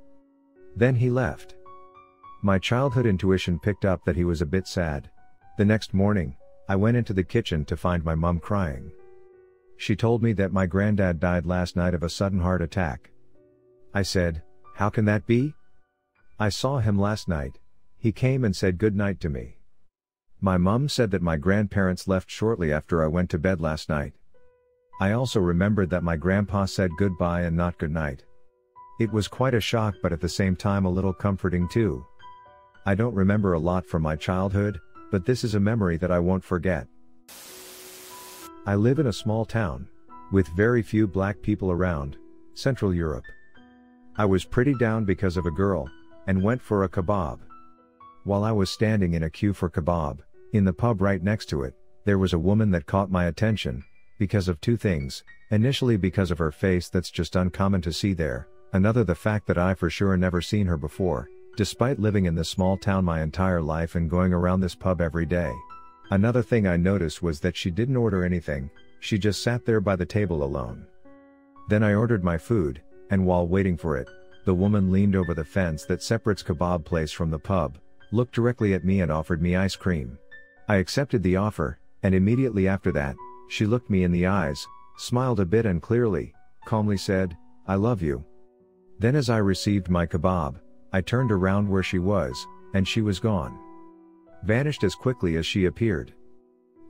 Then 0.76 0.94
he 0.94 1.10
left. 1.10 1.56
My 2.44 2.60
childhood 2.60 3.06
intuition 3.06 3.58
picked 3.58 3.84
up 3.84 4.04
that 4.04 4.14
he 4.14 4.22
was 4.22 4.40
a 4.40 4.46
bit 4.46 4.68
sad. 4.68 5.10
The 5.58 5.64
next 5.64 5.92
morning, 5.92 6.36
I 6.68 6.76
went 6.76 6.96
into 6.96 7.12
the 7.12 7.24
kitchen 7.24 7.64
to 7.64 7.76
find 7.76 8.04
my 8.04 8.14
mum 8.14 8.38
crying. 8.38 8.92
She 9.76 9.96
told 9.96 10.22
me 10.22 10.32
that 10.34 10.52
my 10.52 10.64
granddad 10.64 11.18
died 11.18 11.44
last 11.44 11.74
night 11.74 11.92
of 11.92 12.04
a 12.04 12.08
sudden 12.08 12.38
heart 12.38 12.62
attack. 12.62 13.10
I 13.92 14.02
said, 14.02 14.44
How 14.76 14.90
can 14.90 15.06
that 15.06 15.26
be? 15.26 15.54
I 16.38 16.50
saw 16.50 16.78
him 16.78 17.00
last 17.00 17.26
night. 17.26 17.58
He 17.98 18.12
came 18.12 18.44
and 18.44 18.54
said 18.54 18.78
good 18.78 18.94
night 18.94 19.18
to 19.22 19.28
me. 19.28 19.56
My 20.40 20.56
mum 20.56 20.88
said 20.88 21.10
that 21.10 21.20
my 21.20 21.36
grandparents 21.36 22.06
left 22.06 22.30
shortly 22.30 22.72
after 22.72 23.02
I 23.02 23.08
went 23.08 23.28
to 23.30 23.40
bed 23.40 23.60
last 23.60 23.88
night. 23.88 24.12
I 25.00 25.12
also 25.12 25.40
remembered 25.40 25.90
that 25.90 26.04
my 26.04 26.16
grandpa 26.16 26.66
said 26.66 26.90
goodbye 26.96 27.42
and 27.42 27.56
not 27.56 27.78
goodnight. 27.78 28.24
It 29.00 29.12
was 29.12 29.26
quite 29.26 29.54
a 29.54 29.60
shock 29.60 29.94
but 30.02 30.12
at 30.12 30.20
the 30.20 30.28
same 30.28 30.54
time 30.54 30.84
a 30.84 30.90
little 30.90 31.12
comforting 31.12 31.68
too. 31.68 32.04
I 32.84 32.94
don't 32.94 33.14
remember 33.14 33.52
a 33.52 33.58
lot 33.58 33.86
from 33.86 34.02
my 34.02 34.16
childhood, 34.16 34.80
but 35.10 35.24
this 35.24 35.44
is 35.44 35.54
a 35.54 35.60
memory 35.60 35.96
that 35.98 36.10
I 36.10 36.18
won't 36.18 36.44
forget. 36.44 36.86
I 38.66 38.74
live 38.76 38.98
in 38.98 39.06
a 39.06 39.12
small 39.12 39.44
town, 39.44 39.88
with 40.32 40.46
very 40.48 40.82
few 40.82 41.06
black 41.06 41.42
people 41.42 41.70
around, 41.70 42.16
Central 42.54 42.94
Europe. 42.94 43.24
I 44.16 44.24
was 44.24 44.44
pretty 44.44 44.74
down 44.74 45.04
because 45.04 45.36
of 45.36 45.46
a 45.46 45.50
girl, 45.50 45.88
and 46.26 46.42
went 46.42 46.62
for 46.62 46.84
a 46.84 46.88
kebab. 46.88 47.40
While 48.24 48.44
I 48.44 48.52
was 48.52 48.70
standing 48.70 49.14
in 49.14 49.24
a 49.24 49.30
queue 49.30 49.52
for 49.52 49.68
kebab, 49.68 50.20
in 50.52 50.64
the 50.64 50.72
pub 50.72 51.00
right 51.00 51.22
next 51.22 51.46
to 51.46 51.62
it, 51.62 51.74
there 52.04 52.18
was 52.18 52.32
a 52.32 52.38
woman 52.38 52.70
that 52.70 52.86
caught 52.86 53.10
my 53.10 53.24
attention, 53.24 53.82
because 54.22 54.46
of 54.46 54.60
two 54.60 54.76
things, 54.76 55.24
initially 55.50 55.96
because 55.96 56.30
of 56.30 56.38
her 56.38 56.52
face 56.52 56.88
that's 56.88 57.10
just 57.10 57.34
uncommon 57.34 57.82
to 57.82 57.92
see 57.92 58.12
there, 58.12 58.46
another 58.72 59.02
the 59.02 59.16
fact 59.16 59.48
that 59.48 59.58
I 59.58 59.74
for 59.74 59.90
sure 59.90 60.16
never 60.16 60.40
seen 60.40 60.64
her 60.68 60.76
before, 60.76 61.28
despite 61.56 61.98
living 61.98 62.26
in 62.26 62.36
this 62.36 62.48
small 62.48 62.76
town 62.76 63.04
my 63.04 63.20
entire 63.20 63.60
life 63.60 63.96
and 63.96 64.08
going 64.08 64.32
around 64.32 64.60
this 64.60 64.76
pub 64.76 65.00
every 65.00 65.26
day. 65.26 65.52
Another 66.12 66.40
thing 66.40 66.68
I 66.68 66.76
noticed 66.76 67.20
was 67.20 67.40
that 67.40 67.56
she 67.56 67.72
didn't 67.72 67.96
order 67.96 68.24
anything, 68.24 68.70
she 69.00 69.18
just 69.18 69.42
sat 69.42 69.64
there 69.64 69.80
by 69.80 69.96
the 69.96 70.06
table 70.06 70.44
alone. 70.44 70.86
Then 71.68 71.82
I 71.82 71.94
ordered 71.94 72.22
my 72.22 72.38
food, 72.38 72.80
and 73.10 73.26
while 73.26 73.48
waiting 73.48 73.76
for 73.76 73.96
it, 73.96 74.08
the 74.44 74.54
woman 74.54 74.92
leaned 74.92 75.16
over 75.16 75.34
the 75.34 75.44
fence 75.44 75.84
that 75.86 76.00
separates 76.00 76.44
kebab 76.44 76.84
place 76.84 77.10
from 77.10 77.32
the 77.32 77.40
pub, 77.40 77.76
looked 78.12 78.36
directly 78.36 78.72
at 78.72 78.84
me 78.84 79.00
and 79.00 79.10
offered 79.10 79.42
me 79.42 79.56
ice 79.56 79.74
cream. 79.74 80.16
I 80.68 80.76
accepted 80.76 81.24
the 81.24 81.34
offer, 81.34 81.80
and 82.04 82.14
immediately 82.14 82.68
after 82.68 82.92
that, 82.92 83.16
she 83.52 83.66
looked 83.66 83.90
me 83.90 84.02
in 84.02 84.12
the 84.12 84.24
eyes, 84.24 84.66
smiled 84.96 85.38
a 85.38 85.44
bit 85.44 85.66
and 85.66 85.82
clearly, 85.82 86.32
calmly 86.64 86.96
said, 86.96 87.36
I 87.68 87.74
love 87.74 88.00
you. 88.00 88.24
Then 88.98 89.14
as 89.14 89.28
I 89.28 89.36
received 89.36 89.90
my 89.90 90.06
kebab, 90.06 90.58
I 90.90 91.02
turned 91.02 91.30
around 91.30 91.68
where 91.68 91.82
she 91.82 91.98
was, 91.98 92.46
and 92.72 92.88
she 92.88 93.02
was 93.02 93.20
gone. 93.20 93.54
Vanished 94.44 94.84
as 94.84 94.94
quickly 94.94 95.36
as 95.36 95.44
she 95.44 95.66
appeared. 95.66 96.14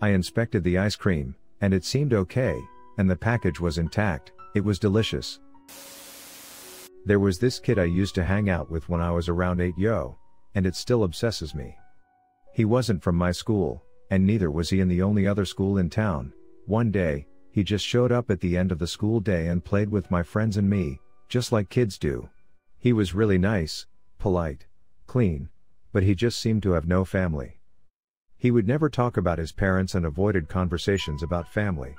I 0.00 0.10
inspected 0.10 0.62
the 0.62 0.78
ice 0.78 0.94
cream, 0.94 1.34
and 1.60 1.74
it 1.74 1.84
seemed 1.84 2.14
okay, 2.14 2.56
and 2.96 3.10
the 3.10 3.16
package 3.16 3.58
was 3.58 3.78
intact, 3.78 4.30
it 4.54 4.64
was 4.64 4.78
delicious. 4.78 5.40
There 7.04 7.18
was 7.18 7.40
this 7.40 7.58
kid 7.58 7.76
I 7.80 7.84
used 7.84 8.14
to 8.14 8.24
hang 8.24 8.48
out 8.48 8.70
with 8.70 8.88
when 8.88 9.00
I 9.00 9.10
was 9.10 9.28
around 9.28 9.60
8 9.60 9.76
yo, 9.76 10.16
and 10.54 10.64
it 10.64 10.76
still 10.76 11.02
obsesses 11.02 11.56
me. 11.56 11.76
He 12.54 12.64
wasn't 12.64 13.02
from 13.02 13.16
my 13.16 13.32
school, 13.32 13.82
and 14.12 14.24
neither 14.24 14.48
was 14.48 14.70
he 14.70 14.78
in 14.78 14.86
the 14.86 15.02
only 15.02 15.26
other 15.26 15.44
school 15.44 15.76
in 15.76 15.90
town. 15.90 16.32
One 16.66 16.90
day, 16.90 17.26
he 17.50 17.64
just 17.64 17.84
showed 17.84 18.12
up 18.12 18.30
at 18.30 18.40
the 18.40 18.56
end 18.56 18.72
of 18.72 18.78
the 18.78 18.86
school 18.86 19.20
day 19.20 19.48
and 19.48 19.64
played 19.64 19.90
with 19.90 20.10
my 20.10 20.22
friends 20.22 20.56
and 20.56 20.68
me, 20.70 21.00
just 21.28 21.52
like 21.52 21.68
kids 21.68 21.98
do. 21.98 22.28
He 22.78 22.92
was 22.92 23.14
really 23.14 23.38
nice, 23.38 23.86
polite, 24.18 24.66
clean, 25.06 25.48
but 25.92 26.02
he 26.02 26.14
just 26.14 26.40
seemed 26.40 26.62
to 26.62 26.72
have 26.72 26.86
no 26.86 27.04
family. 27.04 27.58
He 28.38 28.50
would 28.50 28.66
never 28.66 28.88
talk 28.88 29.16
about 29.16 29.38
his 29.38 29.52
parents 29.52 29.94
and 29.94 30.06
avoided 30.06 30.48
conversations 30.48 31.22
about 31.22 31.52
family. 31.52 31.94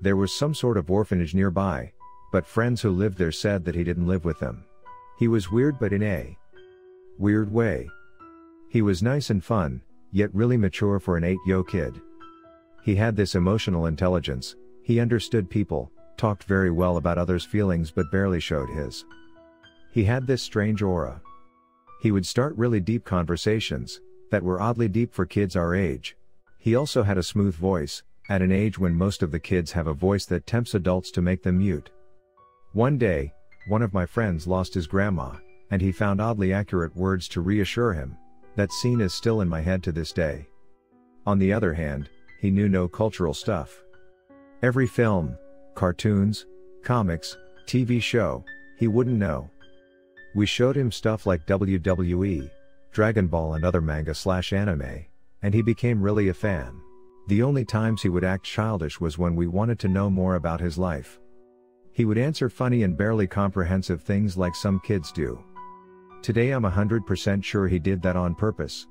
There 0.00 0.16
was 0.16 0.32
some 0.32 0.54
sort 0.54 0.76
of 0.76 0.90
orphanage 0.90 1.34
nearby, 1.34 1.92
but 2.32 2.46
friends 2.46 2.80
who 2.80 2.90
lived 2.90 3.18
there 3.18 3.32
said 3.32 3.64
that 3.64 3.74
he 3.74 3.84
didn't 3.84 4.06
live 4.06 4.24
with 4.24 4.38
them. 4.38 4.64
He 5.18 5.28
was 5.28 5.50
weird 5.50 5.78
but 5.78 5.92
in 5.92 6.02
a 6.02 6.36
weird 7.18 7.52
way. 7.52 7.88
He 8.70 8.82
was 8.82 9.02
nice 9.02 9.30
and 9.30 9.44
fun, 9.44 9.82
yet 10.12 10.34
really 10.34 10.56
mature 10.56 11.00
for 11.00 11.16
an 11.16 11.24
8 11.24 11.38
yo 11.46 11.62
kid. 11.62 12.00
He 12.82 12.94
had 12.94 13.16
this 13.16 13.34
emotional 13.34 13.86
intelligence, 13.86 14.56
he 14.82 15.00
understood 15.00 15.50
people, 15.50 15.92
talked 16.16 16.44
very 16.44 16.70
well 16.70 16.96
about 16.96 17.18
others' 17.18 17.44
feelings 17.44 17.90
but 17.90 18.10
barely 18.10 18.40
showed 18.40 18.68
his. 18.70 19.04
He 19.92 20.04
had 20.04 20.26
this 20.26 20.42
strange 20.42 20.82
aura. 20.82 21.20
He 22.00 22.12
would 22.12 22.26
start 22.26 22.56
really 22.56 22.80
deep 22.80 23.04
conversations, 23.04 24.00
that 24.30 24.42
were 24.42 24.60
oddly 24.60 24.88
deep 24.88 25.12
for 25.12 25.26
kids 25.26 25.56
our 25.56 25.74
age. 25.74 26.16
He 26.58 26.74
also 26.74 27.02
had 27.02 27.18
a 27.18 27.22
smooth 27.22 27.54
voice, 27.54 28.02
at 28.28 28.42
an 28.42 28.52
age 28.52 28.78
when 28.78 28.94
most 28.94 29.22
of 29.22 29.30
the 29.30 29.40
kids 29.40 29.72
have 29.72 29.86
a 29.86 29.94
voice 29.94 30.24
that 30.26 30.46
tempts 30.46 30.74
adults 30.74 31.10
to 31.10 31.22
make 31.22 31.42
them 31.42 31.58
mute. 31.58 31.90
One 32.72 32.96
day, 32.96 33.32
one 33.66 33.82
of 33.82 33.92
my 33.92 34.06
friends 34.06 34.46
lost 34.46 34.74
his 34.74 34.86
grandma, 34.86 35.32
and 35.70 35.82
he 35.82 35.92
found 35.92 36.20
oddly 36.20 36.52
accurate 36.52 36.94
words 36.96 37.28
to 37.28 37.40
reassure 37.40 37.92
him. 37.92 38.16
That 38.56 38.72
scene 38.72 39.00
is 39.00 39.12
still 39.12 39.40
in 39.40 39.48
my 39.48 39.60
head 39.60 39.82
to 39.84 39.92
this 39.92 40.12
day. 40.12 40.46
On 41.26 41.38
the 41.38 41.52
other 41.52 41.74
hand, 41.74 42.08
he 42.40 42.50
knew 42.50 42.68
no 42.68 42.88
cultural 42.88 43.34
stuff. 43.34 43.84
Every 44.62 44.86
film, 44.86 45.36
cartoons, 45.74 46.46
comics, 46.82 47.36
TV 47.66 48.02
show, 48.02 48.44
he 48.78 48.88
wouldn't 48.88 49.18
know. 49.18 49.50
We 50.34 50.46
showed 50.46 50.76
him 50.76 50.90
stuff 50.90 51.26
like 51.26 51.46
WWE, 51.46 52.50
Dragon 52.92 53.26
Ball 53.26 53.54
and 53.54 53.64
other 53.64 53.80
manga 53.80 54.14
slash 54.14 54.52
anime, 54.52 55.04
and 55.42 55.52
he 55.52 55.62
became 55.62 56.02
really 56.02 56.28
a 56.28 56.34
fan. 56.34 56.80
The 57.28 57.42
only 57.42 57.64
times 57.64 58.02
he 58.02 58.08
would 58.08 58.24
act 58.24 58.44
childish 58.44 59.00
was 59.00 59.18
when 59.18 59.36
we 59.36 59.46
wanted 59.46 59.78
to 59.80 59.88
know 59.88 60.08
more 60.08 60.36
about 60.36 60.60
his 60.60 60.78
life. 60.78 61.20
He 61.92 62.04
would 62.04 62.18
answer 62.18 62.48
funny 62.48 62.82
and 62.82 62.96
barely 62.96 63.26
comprehensive 63.26 64.02
things 64.02 64.36
like 64.36 64.54
some 64.54 64.80
kids 64.80 65.12
do. 65.12 65.42
Today 66.22 66.50
I'm 66.52 66.62
100% 66.62 67.44
sure 67.44 67.68
he 67.68 67.78
did 67.78 68.00
that 68.02 68.16
on 68.16 68.34
purpose. 68.34 68.86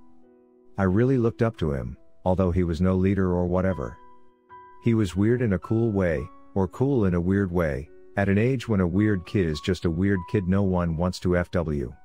I 0.78 0.84
really 0.84 1.18
looked 1.18 1.42
up 1.42 1.58
to 1.58 1.74
him, 1.74 1.98
although 2.26 2.52
he 2.52 2.64
was 2.64 2.82
no 2.82 2.96
leader 2.96 3.32
or 3.32 3.46
whatever. 3.46 3.98
He 4.84 4.94
was 4.94 5.16
weird 5.16 5.42
in 5.42 5.54
a 5.54 5.60
cool 5.60 5.92
way, 5.92 6.28
or 6.54 6.68
cool 6.68 7.06
in 7.06 7.14
a 7.14 7.22
weird 7.22 7.52
way, 7.52 7.90
at 8.18 8.30
an 8.30 8.38
age 8.38 8.68
when 8.68 8.80
a 8.80 8.88
weird 8.88 9.26
kid 9.26 9.48
is 9.48 9.62
just 9.62 9.86
a 9.86 9.92
weird 9.92 10.20
kid 10.32 10.48
no 10.48 10.64
one 10.64 10.98
wants 10.98 11.20
to 11.20 11.30
FW. 11.30 11.96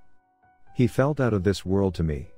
He 0.74 0.86
felt 0.86 1.20
out 1.20 1.32
of 1.32 1.44
this 1.44 1.64
world 1.64 1.94
to 1.94 2.02
me. 2.02 2.28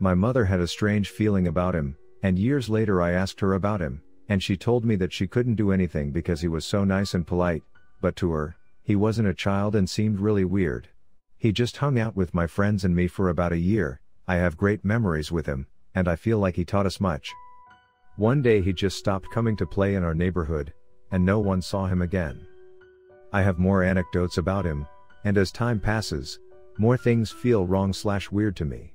My 0.00 0.14
mother 0.14 0.44
had 0.44 0.60
a 0.60 0.66
strange 0.66 1.10
feeling 1.10 1.46
about 1.46 1.74
him, 1.74 1.96
and 2.22 2.38
years 2.38 2.68
later 2.68 3.00
I 3.00 3.12
asked 3.12 3.40
her 3.40 3.54
about 3.54 3.80
him, 3.80 4.02
and 4.28 4.42
she 4.42 4.56
told 4.56 4.84
me 4.84 4.96
that 4.96 5.12
she 5.12 5.26
couldn't 5.26 5.56
do 5.56 5.70
anything 5.70 6.10
because 6.10 6.40
he 6.40 6.48
was 6.48 6.64
so 6.64 6.84
nice 6.84 7.14
and 7.14 7.26
polite, 7.26 7.62
but 8.00 8.16
to 8.16 8.30
her, 8.32 8.56
he 8.82 8.96
wasn't 8.96 9.28
a 9.28 9.34
child 9.34 9.74
and 9.76 9.88
seemed 9.88 10.20
really 10.20 10.44
weird. 10.44 10.88
He 11.36 11.52
just 11.52 11.78
hung 11.78 11.98
out 11.98 12.16
with 12.16 12.34
my 12.34 12.46
friends 12.46 12.84
and 12.84 12.96
me 12.96 13.06
for 13.06 13.28
about 13.28 13.52
a 13.52 13.58
year, 13.58 14.00
I 14.26 14.36
have 14.36 14.56
great 14.56 14.84
memories 14.84 15.30
with 15.30 15.46
him, 15.46 15.66
and 15.94 16.08
I 16.08 16.16
feel 16.16 16.38
like 16.38 16.56
he 16.56 16.64
taught 16.64 16.86
us 16.86 17.00
much. 17.00 17.32
One 18.16 18.42
day 18.42 18.60
he 18.60 18.72
just 18.72 18.96
stopped 18.96 19.30
coming 19.30 19.56
to 19.56 19.66
play 19.66 19.94
in 19.94 20.04
our 20.04 20.14
neighborhood, 20.14 20.72
and 21.10 21.24
no 21.24 21.40
one 21.40 21.60
saw 21.60 21.86
him 21.86 22.02
again. 22.02 22.46
I 23.32 23.42
have 23.42 23.58
more 23.58 23.82
anecdotes 23.82 24.38
about 24.38 24.64
him, 24.64 24.86
and 25.24 25.36
as 25.36 25.50
time 25.50 25.80
passes, 25.80 26.38
more 26.78 26.96
things 26.96 27.30
feel 27.30 27.66
wrong 27.66 27.92
slash 27.92 28.30
weird 28.30 28.56
to 28.56 28.64
me. 28.64 28.94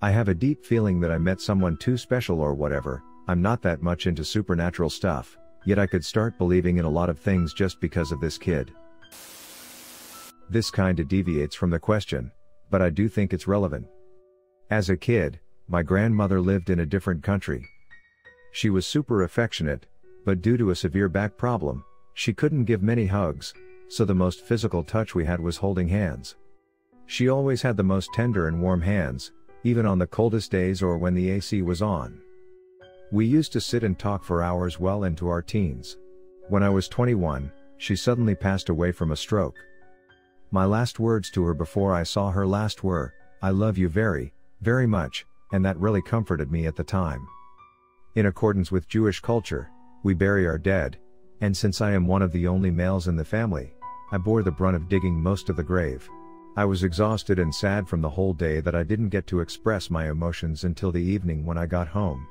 I 0.00 0.10
have 0.10 0.28
a 0.28 0.34
deep 0.34 0.64
feeling 0.64 0.98
that 1.00 1.12
I 1.12 1.18
met 1.18 1.40
someone 1.40 1.76
too 1.76 1.96
special 1.96 2.40
or 2.40 2.54
whatever, 2.54 3.02
I'm 3.28 3.40
not 3.40 3.62
that 3.62 3.82
much 3.82 4.08
into 4.08 4.24
supernatural 4.24 4.90
stuff, 4.90 5.38
yet 5.64 5.78
I 5.78 5.86
could 5.86 6.04
start 6.04 6.38
believing 6.38 6.78
in 6.78 6.84
a 6.84 6.90
lot 6.90 7.08
of 7.08 7.20
things 7.20 7.54
just 7.54 7.80
because 7.80 8.10
of 8.10 8.20
this 8.20 8.36
kid. 8.36 8.72
This 10.50 10.70
kinda 10.70 11.04
deviates 11.04 11.54
from 11.54 11.70
the 11.70 11.78
question, 11.78 12.32
but 12.70 12.82
I 12.82 12.90
do 12.90 13.08
think 13.08 13.32
it's 13.32 13.46
relevant. 13.46 13.86
As 14.70 14.90
a 14.90 14.96
kid, 14.96 15.38
my 15.68 15.82
grandmother 15.82 16.40
lived 16.40 16.70
in 16.70 16.80
a 16.80 16.86
different 16.86 17.22
country, 17.22 17.66
she 18.54 18.68
was 18.68 18.86
super 18.86 19.22
affectionate, 19.22 19.86
but 20.26 20.42
due 20.42 20.58
to 20.58 20.70
a 20.70 20.76
severe 20.76 21.08
back 21.08 21.38
problem, 21.38 21.84
she 22.12 22.34
couldn't 22.34 22.66
give 22.66 22.82
many 22.82 23.06
hugs, 23.06 23.54
so 23.88 24.04
the 24.04 24.14
most 24.14 24.42
physical 24.42 24.84
touch 24.84 25.14
we 25.14 25.24
had 25.24 25.40
was 25.40 25.56
holding 25.56 25.88
hands. 25.88 26.36
She 27.06 27.30
always 27.30 27.62
had 27.62 27.78
the 27.78 27.82
most 27.82 28.10
tender 28.12 28.48
and 28.48 28.60
warm 28.60 28.82
hands, 28.82 29.32
even 29.64 29.86
on 29.86 29.98
the 29.98 30.06
coldest 30.06 30.50
days 30.50 30.82
or 30.82 30.98
when 30.98 31.14
the 31.14 31.30
AC 31.30 31.62
was 31.62 31.80
on. 31.80 32.20
We 33.10 33.24
used 33.24 33.52
to 33.52 33.60
sit 33.60 33.84
and 33.84 33.98
talk 33.98 34.22
for 34.22 34.42
hours 34.42 34.78
well 34.78 35.04
into 35.04 35.28
our 35.28 35.42
teens. 35.42 35.96
When 36.48 36.62
I 36.62 36.68
was 36.68 36.88
21, 36.88 37.50
she 37.78 37.96
suddenly 37.96 38.34
passed 38.34 38.68
away 38.68 38.92
from 38.92 39.12
a 39.12 39.16
stroke. 39.16 39.56
My 40.50 40.66
last 40.66 41.00
words 41.00 41.30
to 41.30 41.44
her 41.44 41.54
before 41.54 41.94
I 41.94 42.02
saw 42.02 42.30
her 42.30 42.46
last 42.46 42.84
were, 42.84 43.14
I 43.40 43.50
love 43.50 43.78
you 43.78 43.88
very, 43.88 44.34
very 44.60 44.86
much, 44.86 45.24
and 45.52 45.64
that 45.64 45.78
really 45.78 46.02
comforted 46.02 46.50
me 46.50 46.66
at 46.66 46.76
the 46.76 46.84
time. 46.84 47.26
In 48.14 48.26
accordance 48.26 48.72
with 48.72 48.88
Jewish 48.88 49.20
culture, 49.20 49.70
we 50.02 50.14
bury 50.14 50.46
our 50.46 50.58
dead, 50.58 50.98
and 51.40 51.56
since 51.56 51.80
I 51.80 51.92
am 51.92 52.06
one 52.06 52.22
of 52.22 52.32
the 52.32 52.46
only 52.46 52.70
males 52.70 53.08
in 53.08 53.16
the 53.16 53.24
family, 53.24 53.74
I 54.10 54.18
bore 54.18 54.42
the 54.42 54.50
brunt 54.50 54.76
of 54.76 54.88
digging 54.88 55.14
most 55.14 55.48
of 55.48 55.56
the 55.56 55.62
grave. 55.62 56.08
I 56.56 56.66
was 56.66 56.84
exhausted 56.84 57.38
and 57.38 57.54
sad 57.54 57.88
from 57.88 58.02
the 58.02 58.10
whole 58.10 58.34
day 58.34 58.60
that 58.60 58.74
I 58.74 58.82
didn't 58.82 59.08
get 59.08 59.26
to 59.28 59.40
express 59.40 59.88
my 59.88 60.10
emotions 60.10 60.64
until 60.64 60.92
the 60.92 61.00
evening 61.02 61.46
when 61.46 61.56
I 61.56 61.64
got 61.64 61.88
home. 61.88 62.26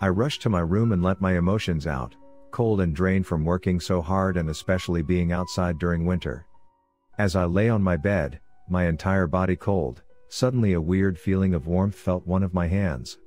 I 0.00 0.08
rushed 0.08 0.40
to 0.42 0.48
my 0.48 0.60
room 0.60 0.92
and 0.92 1.02
let 1.02 1.20
my 1.20 1.36
emotions 1.36 1.86
out, 1.86 2.14
cold 2.50 2.80
and 2.80 2.96
drained 2.96 3.26
from 3.26 3.44
working 3.44 3.80
so 3.80 4.00
hard 4.00 4.36
and 4.36 4.48
especially 4.48 5.02
being 5.02 5.32
outside 5.32 5.78
during 5.78 6.06
winter. 6.06 6.46
As 7.18 7.36
I 7.36 7.44
lay 7.44 7.68
on 7.68 7.82
my 7.82 7.96
bed, 7.96 8.40
my 8.68 8.86
entire 8.86 9.26
body 9.26 9.56
cold, 9.56 10.02
suddenly 10.34 10.72
a 10.72 10.80
weird 10.80 11.16
feeling 11.16 11.54
of 11.54 11.68
warmth 11.68 11.94
felt 11.94 12.26
one 12.26 12.42
of 12.42 12.52
my 12.52 12.66
hands. 12.66 13.18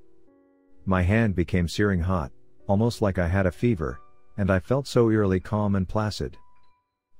My 0.85 1.03
hand 1.03 1.35
became 1.35 1.69
searing 1.69 2.01
hot, 2.01 2.33
almost 2.67 3.01
like 3.01 3.17
I 3.17 3.29
had 3.29 3.45
a 3.45 3.51
fever, 3.51 4.01
and 4.37 4.51
I 4.51 4.59
felt 4.59 4.87
so 4.87 5.09
eerily 5.09 5.39
calm 5.39 5.77
and 5.77 5.87
placid. 5.87 6.35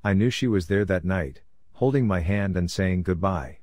I 0.03 0.12
knew 0.12 0.29
she 0.29 0.46
was 0.46 0.67
there 0.67 0.84
that 0.84 1.06
night, 1.06 1.39
holding 1.72 2.06
my 2.06 2.20
hand 2.20 2.58
and 2.58 2.70
saying 2.70 3.03
goodbye. 3.03 3.60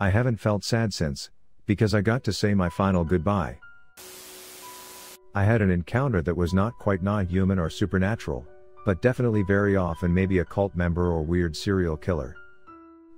I 0.00 0.10
haven't 0.10 0.40
felt 0.40 0.64
sad 0.64 0.92
since, 0.92 1.30
because 1.66 1.94
I 1.94 2.00
got 2.00 2.24
to 2.24 2.32
say 2.32 2.52
my 2.52 2.68
final 2.68 3.04
goodbye. 3.04 3.60
I 5.36 5.44
had 5.44 5.62
an 5.62 5.70
encounter 5.70 6.20
that 6.22 6.36
was 6.36 6.52
not 6.52 6.80
quite 6.80 7.00
non 7.00 7.28
human 7.28 7.60
or 7.60 7.70
supernatural, 7.70 8.44
but 8.84 9.02
definitely 9.02 9.44
very 9.44 9.76
off 9.76 10.02
and 10.02 10.12
maybe 10.12 10.40
a 10.40 10.44
cult 10.44 10.74
member 10.74 11.06
or 11.12 11.22
weird 11.22 11.54
serial 11.54 11.96
killer. 11.96 12.34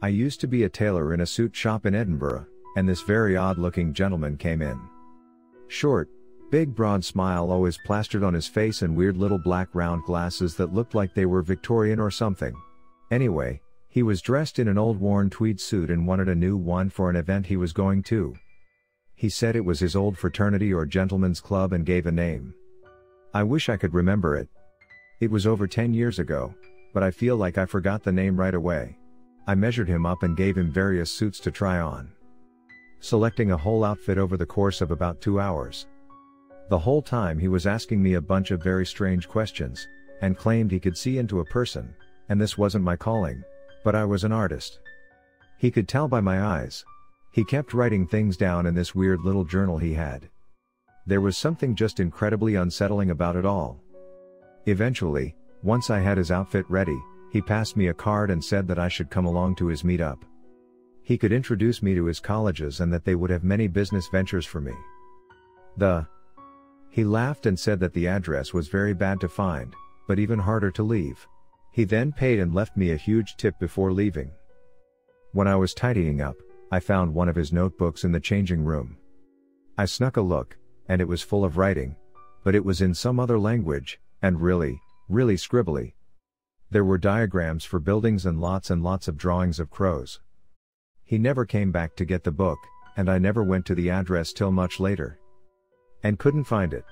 I 0.03 0.09
used 0.09 0.41
to 0.41 0.47
be 0.47 0.65
a 0.65 0.69
tailor 0.69 1.15
in 1.15 1.23
a 1.23 1.26
suit 1.26 1.57
shop 1.57 1.87
in 1.87 1.95
Edinburgh, 1.95 2.47
and 2.76 2.87
this 2.87 3.00
very 3.00 3.37
odd 3.37 3.57
looking 3.57 3.95
gentleman 3.95 4.37
came 4.37 4.61
in. 4.61 4.79
Short, 5.69 6.11
big 6.50 6.75
broad 6.75 7.03
smile 7.03 7.50
always 7.50 7.79
plastered 7.87 8.23
on 8.23 8.35
his 8.35 8.47
face 8.47 8.83
and 8.83 8.95
weird 8.95 9.17
little 9.17 9.38
black 9.38 9.69
round 9.73 10.05
glasses 10.05 10.55
that 10.57 10.75
looked 10.75 10.95
like 10.95 11.15
they 11.15 11.25
were 11.25 11.41
Victorian 11.41 11.99
or 11.99 12.11
something. 12.11 12.55
Anyway, 13.11 13.61
he 13.88 14.03
was 14.03 14.21
dressed 14.21 14.59
in 14.59 14.69
an 14.69 14.76
old 14.76 15.00
worn 15.00 15.31
tweed 15.31 15.59
suit 15.59 15.91
and 15.91 16.07
wanted 16.07 16.29
a 16.29 16.35
new 16.35 16.59
one 16.59 16.91
for 16.91 17.09
an 17.09 17.17
event 17.17 17.47
he 17.47 17.57
was 17.57 17.73
going 17.73 18.03
to. 18.03 18.35
He 19.15 19.31
said 19.31 19.57
it 19.57 19.65
was 19.65 19.81
his 19.81 19.97
old 19.97 20.19
fraternity 20.19 20.75
or 20.75 20.85
gentleman's 20.85 21.41
club 21.41 21.73
and 21.73 21.87
gave 21.87 22.05
a 22.05 22.12
name. 22.12 22.55
I 23.33 23.45
wish 23.45 23.71
I 23.71 23.79
could 23.79 23.95
remember 23.95 24.37
it. 24.37 24.49
It 25.21 25.31
was 25.31 25.47
over 25.47 25.67
10 25.67 25.95
years 25.95 26.19
ago, 26.19 26.55
but 26.93 27.03
I 27.03 27.11
feel 27.11 27.38
like 27.38 27.57
I 27.57 27.65
forgot 27.65 28.03
the 28.03 28.12
name 28.12 28.38
right 28.38 28.55
away. 28.55 28.99
I 29.47 29.55
measured 29.55 29.88
him 29.88 30.05
up 30.07 30.23
and 30.23 30.37
gave 30.37 30.57
him 30.57 30.71
various 30.71 31.11
suits 31.11 31.38
to 31.41 31.50
try 31.50 31.81
on 31.81 32.11
selecting 33.00 33.53
a 33.53 33.57
whole 33.57 33.85
outfit 33.85 34.19
over 34.19 34.37
the 34.37 34.47
course 34.47 34.81
of 34.81 34.91
about 34.91 35.21
two 35.21 35.38
hours. 35.38 35.87
The 36.71 36.79
whole 36.79 37.03
time 37.03 37.38
he 37.38 37.47
was 37.47 37.67
asking 37.67 38.03
me 38.03 38.15
a 38.15 38.21
bunch 38.21 38.50
of 38.50 38.62
very 38.62 38.85
strange 38.85 39.29
questions, 39.29 39.87
and 40.23 40.37
claimed 40.37 40.71
he 40.71 40.81
could 40.81 40.99
see 40.99 41.19
into 41.19 41.41
a 41.41 41.45
person, 41.45 41.95
and 42.29 42.41
this 42.41 42.59
wasn't 42.59 42.85
my 42.85 42.97
calling, 42.97 43.45
but 43.85 43.95
I 43.95 44.05
was 44.05 44.25
an 44.25 44.33
artist. 44.33 44.81
He 45.59 45.71
could 45.71 45.87
tell 45.87 46.09
by 46.09 46.21
my 46.21 46.43
eyes. 46.43 46.85
He 47.31 47.45
kept 47.45 47.75
writing 47.75 48.07
things 48.07 48.37
down 48.37 48.67
in 48.67 48.75
this 48.75 48.95
weird 48.95 49.21
little 49.21 49.45
journal 49.45 49.79
he 49.79 49.95
had. 49.95 50.29
There 51.07 51.21
was 51.21 51.37
something 51.37 51.76
just 51.76 52.00
incredibly 52.00 52.57
unsettling 52.57 53.11
about 53.11 53.37
it 53.37 53.47
all. 53.47 53.81
Eventually, 54.67 55.37
once 55.62 55.91
I 55.91 56.00
had 56.00 56.19
his 56.19 56.33
outfit 56.33 56.65
ready, 56.69 56.99
he 57.30 57.40
passed 57.40 57.76
me 57.76 57.88
a 57.88 57.95
card 57.95 58.30
and 58.30 58.42
said 58.42 58.66
that 58.68 58.78
I 58.78 58.88
should 58.88 59.11
come 59.11 59.26
along 59.26 59.56
to 59.56 59.66
his 59.66 59.83
meetup. 59.83 60.23
He 61.02 61.18
could 61.18 61.33
introduce 61.33 61.83
me 61.83 61.95
to 61.95 62.04
his 62.04 62.21
colleges 62.21 62.80
and 62.80 62.92
that 62.92 63.04
they 63.04 63.14
would 63.14 63.30
have 63.30 63.45
many 63.45 63.68
business 63.68 64.09
ventures 64.09 64.47
for 64.47 64.61
me. 64.61 64.73
The 65.76 66.06
he 66.90 67.04
laughed 67.04 67.45
and 67.45 67.59
said 67.59 67.78
that 67.80 67.92
the 67.92 68.09
address 68.09 68.54
was 68.54 68.68
very 68.68 68.95
bad 68.95 69.21
to 69.21 69.28
find, 69.28 69.75
but 70.09 70.18
even 70.18 70.38
harder 70.38 70.71
to 70.71 70.83
leave. 70.83 71.26
He 71.71 71.85
then 71.85 72.11
paid 72.11 72.38
and 72.38 72.54
left 72.54 72.75
me 72.75 72.92
a 72.92 72.97
huge 72.97 73.37
tip 73.37 73.59
before 73.61 73.92
leaving. 73.92 74.30
When 75.33 75.47
I 75.47 75.56
was 75.56 75.75
tidying 75.75 76.23
up, 76.23 76.37
I 76.73 76.80
found 76.80 77.12
one 77.12 77.28
of 77.28 77.37
his 77.37 77.52
notebooks 77.52 78.04
in 78.04 78.12
the 78.12 78.18
changing 78.18 78.64
room. 78.64 78.97
I 79.76 79.85
snuck 79.85 80.16
a 80.16 80.23
look, 80.23 80.56
and 80.88 81.02
it 81.02 81.09
was 81.09 81.21
full 81.21 81.45
of 81.45 81.59
writing, 81.59 81.97
but 82.45 82.54
it 82.54 82.64
was 82.64 82.80
in 82.80 82.95
some 82.95 83.21
other 83.21 83.38
language, 83.38 84.00
and 84.23 84.40
really, 84.40 84.80
really 85.11 85.37
scribbly. 85.37 85.92
There 86.70 86.85
were 86.85 86.99
diagrams 86.99 87.64
for 87.64 87.78
buildings 87.78 88.26
and 88.26 88.40
lots 88.40 88.70
and 88.70 88.82
lots 88.82 89.06
of 89.06 89.16
drawings 89.16 89.61
of 89.61 89.70
crows. 89.70 90.20
He 91.04 91.16
never 91.16 91.44
came 91.44 91.70
back 91.70 91.94
to 91.96 92.04
get 92.04 92.25
the 92.25 92.32
book, 92.32 92.58
and 92.96 93.08
I 93.08 93.18
never 93.18 93.44
went 93.44 93.66
to 93.66 93.75
the 93.75 93.90
address 93.90 94.32
till 94.32 94.50
much 94.50 94.80
later. 94.80 95.20
And 96.02 96.18
couldn't 96.18 96.44
find 96.44 96.75
it. 96.75 96.85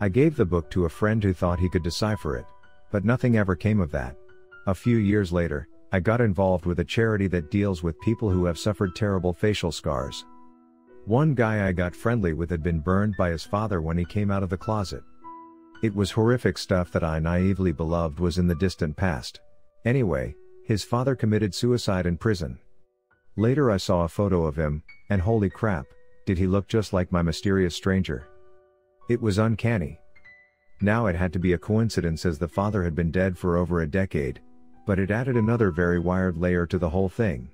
I 0.00 0.08
gave 0.08 0.36
the 0.36 0.46
book 0.46 0.70
to 0.70 0.86
a 0.86 0.90
friend 0.90 1.22
who 1.22 1.34
thought 1.34 1.58
he 1.58 1.68
could 1.68 1.82
decipher 1.82 2.36
it. 2.36 2.46
But 2.90 3.04
nothing 3.04 3.36
ever 3.36 3.54
came 3.54 3.80
of 3.80 3.90
that. 3.90 4.16
A 4.66 4.74
few 4.74 4.96
years 4.96 5.32
later, 5.32 5.68
I 5.92 6.00
got 6.00 6.20
involved 6.20 6.64
with 6.64 6.80
a 6.80 6.84
charity 6.84 7.26
that 7.28 7.50
deals 7.50 7.82
with 7.82 8.00
people 8.00 8.30
who 8.30 8.46
have 8.46 8.58
suffered 8.58 8.96
terrible 8.96 9.32
facial 9.32 9.70
scars. 9.70 10.24
One 11.04 11.34
guy 11.34 11.68
I 11.68 11.72
got 11.72 11.94
friendly 11.94 12.32
with 12.32 12.48
had 12.48 12.62
been 12.62 12.80
burned 12.80 13.16
by 13.18 13.30
his 13.30 13.44
father 13.44 13.82
when 13.82 13.98
he 13.98 14.04
came 14.06 14.30
out 14.30 14.42
of 14.42 14.48
the 14.48 14.56
closet. 14.56 15.02
It 15.84 15.94
was 15.94 16.12
horrific 16.12 16.56
stuff 16.56 16.90
that 16.92 17.04
I 17.04 17.18
naively 17.18 17.70
believed 17.70 18.18
was 18.18 18.38
in 18.38 18.46
the 18.46 18.54
distant 18.54 18.96
past. 18.96 19.40
Anyway, 19.84 20.34
his 20.64 20.82
father 20.82 21.14
committed 21.14 21.54
suicide 21.54 22.06
in 22.06 22.16
prison. 22.16 22.58
Later 23.36 23.70
I 23.70 23.76
saw 23.76 24.02
a 24.02 24.08
photo 24.08 24.46
of 24.46 24.56
him, 24.56 24.82
and 25.10 25.20
holy 25.20 25.50
crap, 25.50 25.84
did 26.24 26.38
he 26.38 26.46
look 26.46 26.68
just 26.68 26.94
like 26.94 27.12
my 27.12 27.20
mysterious 27.20 27.74
stranger. 27.74 28.26
It 29.10 29.20
was 29.20 29.36
uncanny. 29.36 30.00
Now 30.80 31.04
it 31.04 31.16
had 31.16 31.34
to 31.34 31.38
be 31.38 31.52
a 31.52 31.58
coincidence 31.58 32.24
as 32.24 32.38
the 32.38 32.48
father 32.48 32.82
had 32.82 32.94
been 32.94 33.10
dead 33.10 33.36
for 33.36 33.58
over 33.58 33.82
a 33.82 33.86
decade, 33.86 34.40
but 34.86 34.98
it 34.98 35.10
added 35.10 35.36
another 35.36 35.70
very 35.70 35.98
wired 35.98 36.38
layer 36.38 36.64
to 36.64 36.78
the 36.78 36.88
whole 36.88 37.10
thing. 37.10 37.50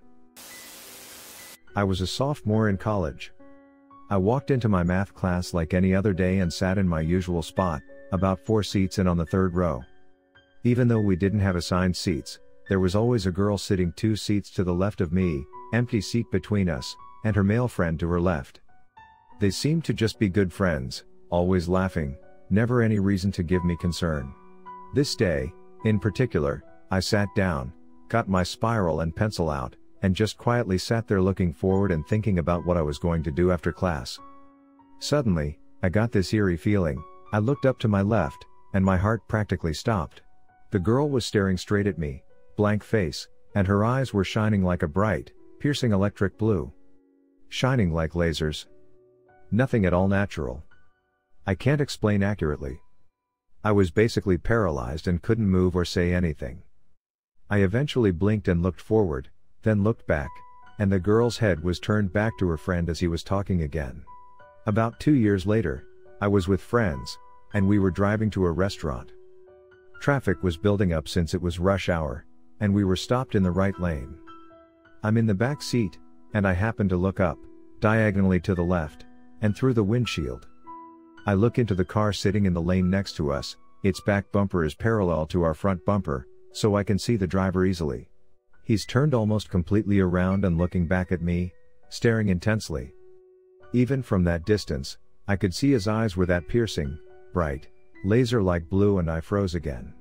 I 1.75 1.83
was 1.83 2.01
a 2.01 2.07
sophomore 2.07 2.69
in 2.69 2.77
college. 2.77 3.33
I 4.09 4.19
walked 4.19 4.53
into 4.53 4.69
my 4.69 4.85
math 4.85 5.15
class 5.15 5.53
like 5.53 5.75
any 5.75 5.97
other 5.97 6.13
day 6.13 6.39
and 6.39 6.53
sat 6.53 6.79
in 6.79 6.87
my 6.87 7.01
usual 7.01 7.43
spot, 7.43 7.83
about 8.13 8.45
four 8.45 8.63
seats 8.63 8.99
in 8.99 9.07
on 9.07 9.17
the 9.17 9.27
third 9.27 9.55
row. 9.55 9.83
Even 10.65 10.89
though 10.89 11.01
we 11.01 11.17
didn't 11.17 11.41
have 11.41 11.57
assigned 11.57 11.97
seats, 11.97 12.39
there 12.69 12.81
was 12.81 12.95
always 12.95 13.27
a 13.27 13.33
girl 13.33 13.59
sitting 13.59 13.93
two 13.93 14.15
seats 14.15 14.51
to 14.51 14.63
the 14.63 14.75
left 14.75 15.01
of 15.01 15.13
me, 15.13 15.45
empty 15.73 16.01
seat 16.01 16.31
between 16.31 16.69
us, 16.69 16.97
and 17.25 17.35
her 17.35 17.45
male 17.45 17.69
friend 17.69 17.99
to 18.01 18.09
her 18.09 18.21
left. 18.21 18.61
They 19.41 19.51
seemed 19.51 19.85
to 19.87 19.95
just 19.95 20.19
be 20.19 20.29
good 20.29 20.53
friends, 20.53 21.05
always 21.31 21.69
laughing, 21.69 22.17
never 22.51 22.83
any 22.83 22.99
reason 22.99 23.33
to 23.33 23.43
give 23.43 23.65
me 23.65 23.77
concern. 23.77 24.35
This 24.95 25.17
day, 25.17 25.53
in 25.85 25.99
particular, 25.99 26.63
I 26.91 27.01
sat 27.01 27.29
down, 27.35 27.73
got 28.09 28.29
my 28.29 28.43
spiral 28.43 29.01
and 29.01 29.15
pencil 29.15 29.49
out, 29.49 29.77
and 30.03 30.15
just 30.15 30.37
quietly 30.37 30.79
sat 30.79 31.07
there 31.07 31.23
looking 31.23 31.53
forward 31.53 31.93
and 31.93 32.07
thinking 32.07 32.39
about 32.39 32.67
what 32.67 32.77
I 32.77 32.83
was 32.83 32.99
going 32.99 33.23
to 33.23 33.31
do 33.31 33.51
after 33.51 33.73
class. 33.73 34.19
Suddenly, 34.99 35.59
I 35.83 35.89
got 35.89 36.13
this 36.13 36.35
eerie 36.35 36.57
feeling, 36.57 37.03
I 37.33 37.39
looked 37.39 37.65
up 37.65 37.79
to 37.81 37.89
my 37.89 38.03
left, 38.03 38.45
and 38.75 38.85
my 38.85 38.97
heart 38.97 39.27
practically 39.29 39.75
stopped. 39.75 40.23
The 40.71 40.79
girl 40.81 41.09
was 41.09 41.25
staring 41.25 41.57
straight 41.57 41.87
at 41.87 41.99
me, 41.99 42.25
blank 42.57 42.83
face, 42.83 43.29
and 43.55 43.67
her 43.67 43.85
eyes 43.85 44.13
were 44.13 44.25
shining 44.25 44.65
like 44.65 44.83
a 44.83 44.89
bright, 44.89 45.33
piercing 45.61 45.93
electric 45.93 46.39
blue. 46.39 46.73
Shining 47.49 47.93
like 47.93 48.13
lasers. 48.13 48.67
Nothing 49.51 49.85
at 49.85 49.93
all 49.93 50.09
natural. 50.09 50.65
I 51.47 51.55
can't 51.55 51.81
explain 51.81 52.23
accurately. 52.23 52.81
I 53.63 53.73
was 53.73 53.91
basically 53.91 54.39
paralyzed 54.39 55.07
and 55.07 55.23
couldn't 55.23 55.51
move 55.51 55.77
or 55.77 55.85
say 55.85 56.13
anything. 56.13 56.63
I 57.49 57.59
eventually 57.59 58.11
blinked 58.11 58.49
and 58.49 58.63
looked 58.63 58.81
forward, 58.81 59.29
then 59.63 59.85
looked 59.85 60.07
back, 60.07 60.31
and 60.79 60.91
the 60.91 61.01
girl's 61.01 61.39
head 61.39 61.63
was 61.63 61.79
turned 61.79 62.13
back 62.13 62.39
to 62.39 62.49
her 62.49 62.57
friend 62.57 62.89
as 62.89 63.01
he 63.01 63.09
was 63.09 63.23
talking 63.23 63.63
again. 63.63 64.03
About 64.67 64.99
two 65.01 65.15
years 65.15 65.47
later, 65.47 65.85
I 66.21 66.29
was 66.29 66.47
with 66.47 66.61
friends, 66.61 67.19
and 67.55 67.67
we 67.67 67.79
were 67.79 67.91
driving 67.91 68.31
to 68.31 68.47
a 68.47 68.51
restaurant. 68.51 69.13
Traffic 70.01 70.43
was 70.43 70.57
building 70.57 70.93
up 70.93 71.09
since 71.09 71.35
it 71.35 71.43
was 71.43 71.59
rush 71.59 71.89
hour, 71.89 72.25
and 72.61 72.73
we 72.73 72.85
were 72.85 72.97
stopped 72.97 73.35
in 73.35 73.43
the 73.43 73.51
right 73.51 73.79
lane. 73.81 74.17
I'm 75.03 75.17
in 75.17 75.27
the 75.27 75.35
back 75.35 75.63
seat, 75.63 75.99
and 76.35 76.47
I 76.47 76.53
happen 76.53 76.89
to 76.89 76.97
look 76.97 77.21
up, 77.21 77.39
diagonally 77.81 78.41
to 78.41 78.55
the 78.55 78.63
left, 78.63 79.05
and 79.43 79.57
through 79.57 79.75
the 79.75 79.83
windshield. 79.83 80.47
I 81.27 81.35
look 81.35 81.59
into 81.59 81.75
the 81.75 81.85
car 81.85 82.13
sitting 82.13 82.47
in 82.47 82.55
the 82.55 82.63
lane 82.63 82.89
next 82.89 83.15
to 83.17 83.31
us, 83.31 83.57
its 83.83 84.01
back 84.01 84.31
bumper 84.31 84.65
is 84.65 84.75
parallel 84.75 85.27
to 85.27 85.43
our 85.43 85.55
front 85.55 85.85
bumper, 85.85 86.27
so 86.53 86.77
I 86.77 86.83
can 86.83 86.99
see 86.99 87.17
the 87.17 87.27
driver 87.27 87.65
easily. 87.65 88.11
He's 88.65 88.87
turned 88.87 89.15
almost 89.15 89.51
completely 89.51 90.01
around 90.01 90.45
and 90.45 90.59
looking 90.59 90.87
back 90.87 91.13
at 91.13 91.23
me, 91.23 91.53
staring 91.89 92.29
intensely. 92.29 92.93
Even 93.73 94.03
from 94.03 94.25
that 94.25 94.45
distance, 94.45 94.99
I 95.29 95.37
could 95.37 95.55
see 95.55 95.73
his 95.73 95.89
eyes 95.89 96.17
were 96.17 96.27
that 96.27 96.49
piercing, 96.49 96.99
bright, 97.33 97.69
laser 98.05 98.43
like 98.43 98.69
blue, 98.69 98.99
and 98.99 99.11
I 99.11 99.21
froze 99.21 99.55
again. 99.55 99.93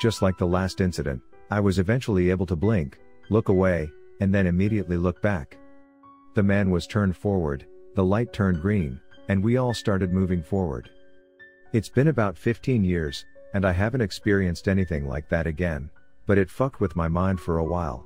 Just 0.00 0.22
like 0.22 0.36
the 0.38 0.46
last 0.46 0.80
incident, 0.80 1.20
I 1.50 1.60
was 1.60 1.78
eventually 1.78 2.30
able 2.30 2.46
to 2.46 2.56
blink, 2.56 2.98
look 3.30 3.48
away, 3.48 3.90
and 4.20 4.34
then 4.34 4.46
immediately 4.46 4.96
look 4.96 5.22
back. 5.22 5.56
The 6.34 6.42
man 6.42 6.70
was 6.70 6.86
turned 6.86 7.16
forward, 7.16 7.66
the 7.94 8.04
light 8.04 8.32
turned 8.32 8.60
green, 8.60 9.00
and 9.28 9.42
we 9.42 9.56
all 9.56 9.74
started 9.74 10.12
moving 10.12 10.42
forward. 10.42 10.90
It's 11.72 11.88
been 11.88 12.08
about 12.08 12.36
15 12.36 12.84
years, 12.84 13.24
and 13.54 13.64
I 13.64 13.72
haven't 13.72 14.02
experienced 14.02 14.68
anything 14.68 15.08
like 15.08 15.28
that 15.30 15.46
again, 15.46 15.90
but 16.26 16.38
it 16.38 16.50
fucked 16.50 16.80
with 16.80 16.96
my 16.96 17.08
mind 17.08 17.40
for 17.40 17.58
a 17.58 17.64
while. 17.64 18.04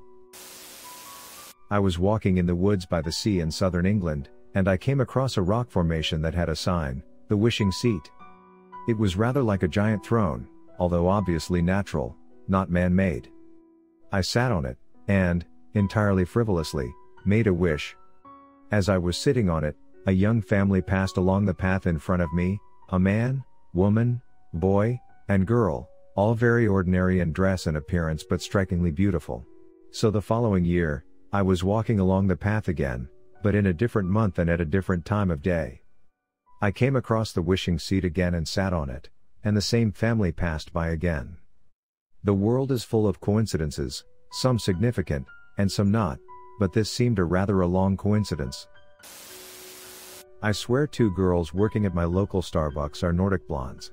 I 1.70 1.78
was 1.78 1.98
walking 1.98 2.38
in 2.38 2.46
the 2.46 2.54
woods 2.54 2.86
by 2.86 3.00
the 3.00 3.12
sea 3.12 3.40
in 3.40 3.50
southern 3.50 3.86
England, 3.86 4.28
and 4.54 4.68
I 4.68 4.76
came 4.76 5.00
across 5.00 5.36
a 5.36 5.42
rock 5.42 5.70
formation 5.70 6.20
that 6.22 6.34
had 6.34 6.48
a 6.48 6.56
sign, 6.56 7.02
the 7.28 7.36
wishing 7.36 7.70
seat. 7.70 8.10
It 8.88 8.98
was 8.98 9.16
rather 9.16 9.42
like 9.42 9.62
a 9.62 9.68
giant 9.68 10.04
throne, 10.04 10.48
although 10.78 11.08
obviously 11.08 11.62
natural, 11.62 12.16
not 12.48 12.70
man 12.70 12.94
made. 12.94 13.28
I 14.12 14.22
sat 14.22 14.50
on 14.50 14.64
it, 14.64 14.78
and, 15.08 15.44
entirely 15.74 16.24
frivolously, 16.24 16.92
made 17.24 17.46
a 17.46 17.54
wish. 17.54 17.96
As 18.72 18.88
I 18.88 18.98
was 18.98 19.16
sitting 19.16 19.48
on 19.48 19.64
it, 19.64 19.76
a 20.06 20.12
young 20.12 20.40
family 20.40 20.80
passed 20.80 21.16
along 21.16 21.44
the 21.44 21.54
path 21.54 21.86
in 21.86 21.98
front 21.98 22.22
of 22.22 22.32
me, 22.32 22.58
a 22.88 22.98
man, 22.98 23.44
woman, 23.74 24.20
boy, 24.54 24.98
and 25.28 25.46
girl, 25.46 25.88
all 26.16 26.34
very 26.34 26.66
ordinary 26.66 27.20
in 27.20 27.32
dress 27.32 27.66
and 27.66 27.76
appearance 27.76 28.24
but 28.28 28.42
strikingly 28.42 28.90
beautiful. 28.90 29.44
So 29.92 30.10
the 30.10 30.22
following 30.22 30.64
year, 30.64 31.04
I 31.32 31.42
was 31.42 31.62
walking 31.62 32.00
along 32.00 32.26
the 32.26 32.36
path 32.36 32.68
again, 32.68 33.08
but 33.42 33.54
in 33.54 33.66
a 33.66 33.72
different 33.72 34.08
month 34.08 34.38
and 34.38 34.50
at 34.50 34.60
a 34.60 34.64
different 34.64 35.04
time 35.04 35.30
of 35.30 35.42
day. 35.42 35.79
I 36.62 36.70
came 36.72 36.94
across 36.94 37.32
the 37.32 37.40
wishing 37.40 37.78
seat 37.78 38.04
again 38.04 38.34
and 38.34 38.46
sat 38.46 38.74
on 38.74 38.90
it, 38.90 39.08
and 39.42 39.56
the 39.56 39.62
same 39.62 39.92
family 39.92 40.30
passed 40.30 40.74
by 40.74 40.88
again. 40.88 41.38
The 42.22 42.34
world 42.34 42.70
is 42.70 42.84
full 42.84 43.06
of 43.08 43.18
coincidences, 43.18 44.04
some 44.32 44.58
significant, 44.58 45.26
and 45.56 45.72
some 45.72 45.90
not, 45.90 46.18
but 46.58 46.74
this 46.74 46.92
seemed 46.92 47.18
a 47.18 47.24
rather 47.24 47.62
a 47.62 47.66
long 47.66 47.96
coincidence. 47.96 48.68
I 50.42 50.52
swear 50.52 50.86
two 50.86 51.10
girls 51.14 51.54
working 51.54 51.86
at 51.86 51.94
my 51.94 52.04
local 52.04 52.42
Starbucks 52.42 53.02
are 53.02 53.12
Nordic 53.12 53.48
blondes. 53.48 53.92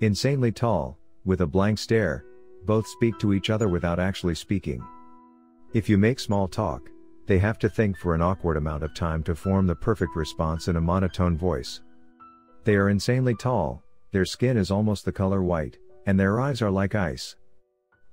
Insanely 0.00 0.50
tall, 0.50 0.98
with 1.26 1.42
a 1.42 1.46
blank 1.46 1.78
stare, 1.78 2.24
both 2.64 2.86
speak 2.86 3.18
to 3.18 3.34
each 3.34 3.50
other 3.50 3.68
without 3.68 4.00
actually 4.00 4.34
speaking. 4.34 4.82
If 5.74 5.90
you 5.90 5.98
make 5.98 6.20
small 6.20 6.48
talk, 6.48 6.88
they 7.26 7.38
have 7.38 7.58
to 7.60 7.68
think 7.68 7.96
for 7.96 8.14
an 8.14 8.22
awkward 8.22 8.56
amount 8.56 8.82
of 8.82 8.94
time 8.94 9.22
to 9.24 9.34
form 9.34 9.66
the 9.66 9.74
perfect 9.74 10.16
response 10.16 10.68
in 10.68 10.76
a 10.76 10.80
monotone 10.80 11.36
voice. 11.36 11.80
They 12.64 12.76
are 12.76 12.88
insanely 12.88 13.34
tall, 13.34 13.82
their 14.12 14.24
skin 14.24 14.56
is 14.56 14.70
almost 14.70 15.04
the 15.04 15.12
color 15.12 15.42
white, 15.42 15.78
and 16.06 16.18
their 16.18 16.40
eyes 16.40 16.60
are 16.62 16.70
like 16.70 16.94
ice. 16.94 17.36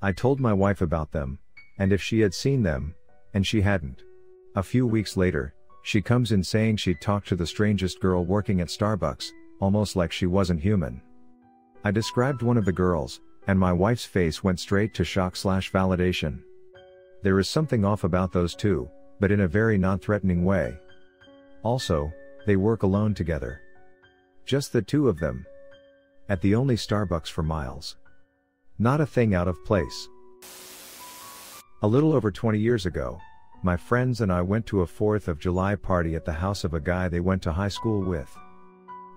I 0.02 0.12
told 0.12 0.40
my 0.40 0.54
wife 0.54 0.82
about 0.82 1.12
them, 1.12 1.40
and 1.78 1.92
if 1.92 2.02
she 2.02 2.20
had 2.22 2.34
seen 2.34 2.64
them, 2.64 2.96
and 3.34 3.46
she 3.46 3.62
hadn't. 3.62 4.04
A 4.56 4.64
few 4.64 4.88
weeks 4.88 5.18
later, 5.18 5.54
she 5.84 6.02
comes 6.02 6.32
in 6.32 6.44
saying 6.44 6.78
she'd 6.78 7.02
talked 7.02 7.28
to 7.30 7.36
the 7.36 7.48
strangest 7.48 8.00
girl 8.00 8.26
working 8.26 8.62
at 8.62 8.68
Starbucks, 8.68 9.32
almost 9.60 9.96
like 9.96 10.12
she 10.12 10.26
wasn't 10.26 10.62
human. 10.62 11.02
I 11.84 11.92
described 11.92 12.42
one 12.42 12.58
of 12.58 12.66
the 12.66 12.72
girls, 12.72 13.22
and 13.48 13.60
my 13.60 13.74
wife's 13.74 14.06
face 14.06 14.44
went 14.44 14.60
straight 14.60 14.94
to 14.96 15.04
shock 15.04 15.36
slash 15.36 15.72
validation. 15.72 16.42
There 17.24 17.40
is 17.40 17.50
something 17.50 17.84
off 17.84 18.04
about 18.04 18.32
those 18.32 18.56
two, 18.56 18.90
but 19.20 19.32
in 19.32 19.42
a 19.42 19.48
very 19.48 19.78
non-threatening 19.78 20.44
way. 20.46 20.78
Also, 21.64 22.12
they 22.46 22.56
work 22.56 22.84
alone 22.84 23.14
together. 23.14 23.62
Just 24.46 24.74
the 24.74 24.82
two 24.82 25.10
of 25.10 25.20
them. 25.20 25.46
At 26.30 26.42
the 26.42 26.56
only 26.56 26.76
Starbucks 26.76 27.28
for 27.30 27.44
miles. 27.44 27.98
Not 28.78 29.02
a 29.02 29.06
thing 29.06 29.36
out 29.36 29.48
of 29.48 29.64
place. 29.66 30.08
A 31.82 31.88
little 31.88 32.14
over 32.14 32.32
20 32.32 32.60
years 32.60 32.86
ago, 32.86 33.20
my 33.62 33.76
friends 33.76 34.22
and 34.22 34.32
I 34.32 34.42
went 34.42 34.66
to 34.68 34.82
a 34.82 34.88
4th 34.88 35.28
of 35.28 35.40
July 35.40 35.76
party 35.76 36.16
at 36.16 36.24
the 36.24 36.32
house 36.32 36.64
of 36.64 36.74
a 36.74 36.80
guy 36.80 37.08
they 37.08 37.20
went 37.20 37.42
to 37.44 37.52
high 37.52 37.68
school 37.68 38.02
with. 38.02 38.34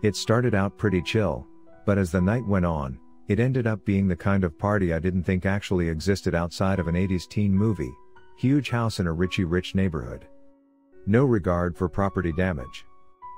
It 0.03 0.17
started 0.17 0.55
out 0.55 0.79
pretty 0.79 1.01
chill, 1.01 1.47
but 1.87 1.97
as 1.97 2.11
the 2.11 2.21
night 2.21 2.47
went 2.47 2.67
on, 2.67 2.99
it 3.29 3.39
ended 3.39 3.69
up 3.69 3.85
being 3.85 4.09
the 4.09 4.17
kind 4.17 4.43
of 4.43 4.59
party 4.59 4.93
I 4.93 4.99
didn't 4.99 5.23
think 5.23 5.47
actually 5.47 5.89
existed 5.89 6.35
outside 6.35 6.81
of 6.81 6.89
an 6.89 6.97
80s 6.97 7.29
teen 7.29 7.55
movie. 7.55 7.93
Huge 8.43 8.71
house 8.71 8.99
in 8.99 9.07
a 9.07 9.15
richy 9.15 9.49
rich 9.49 9.77
neighborhood. 9.77 10.27
No 11.07 11.25
regard 11.25 11.77
for 11.77 11.89
property 11.89 12.33
damage. 12.33 12.85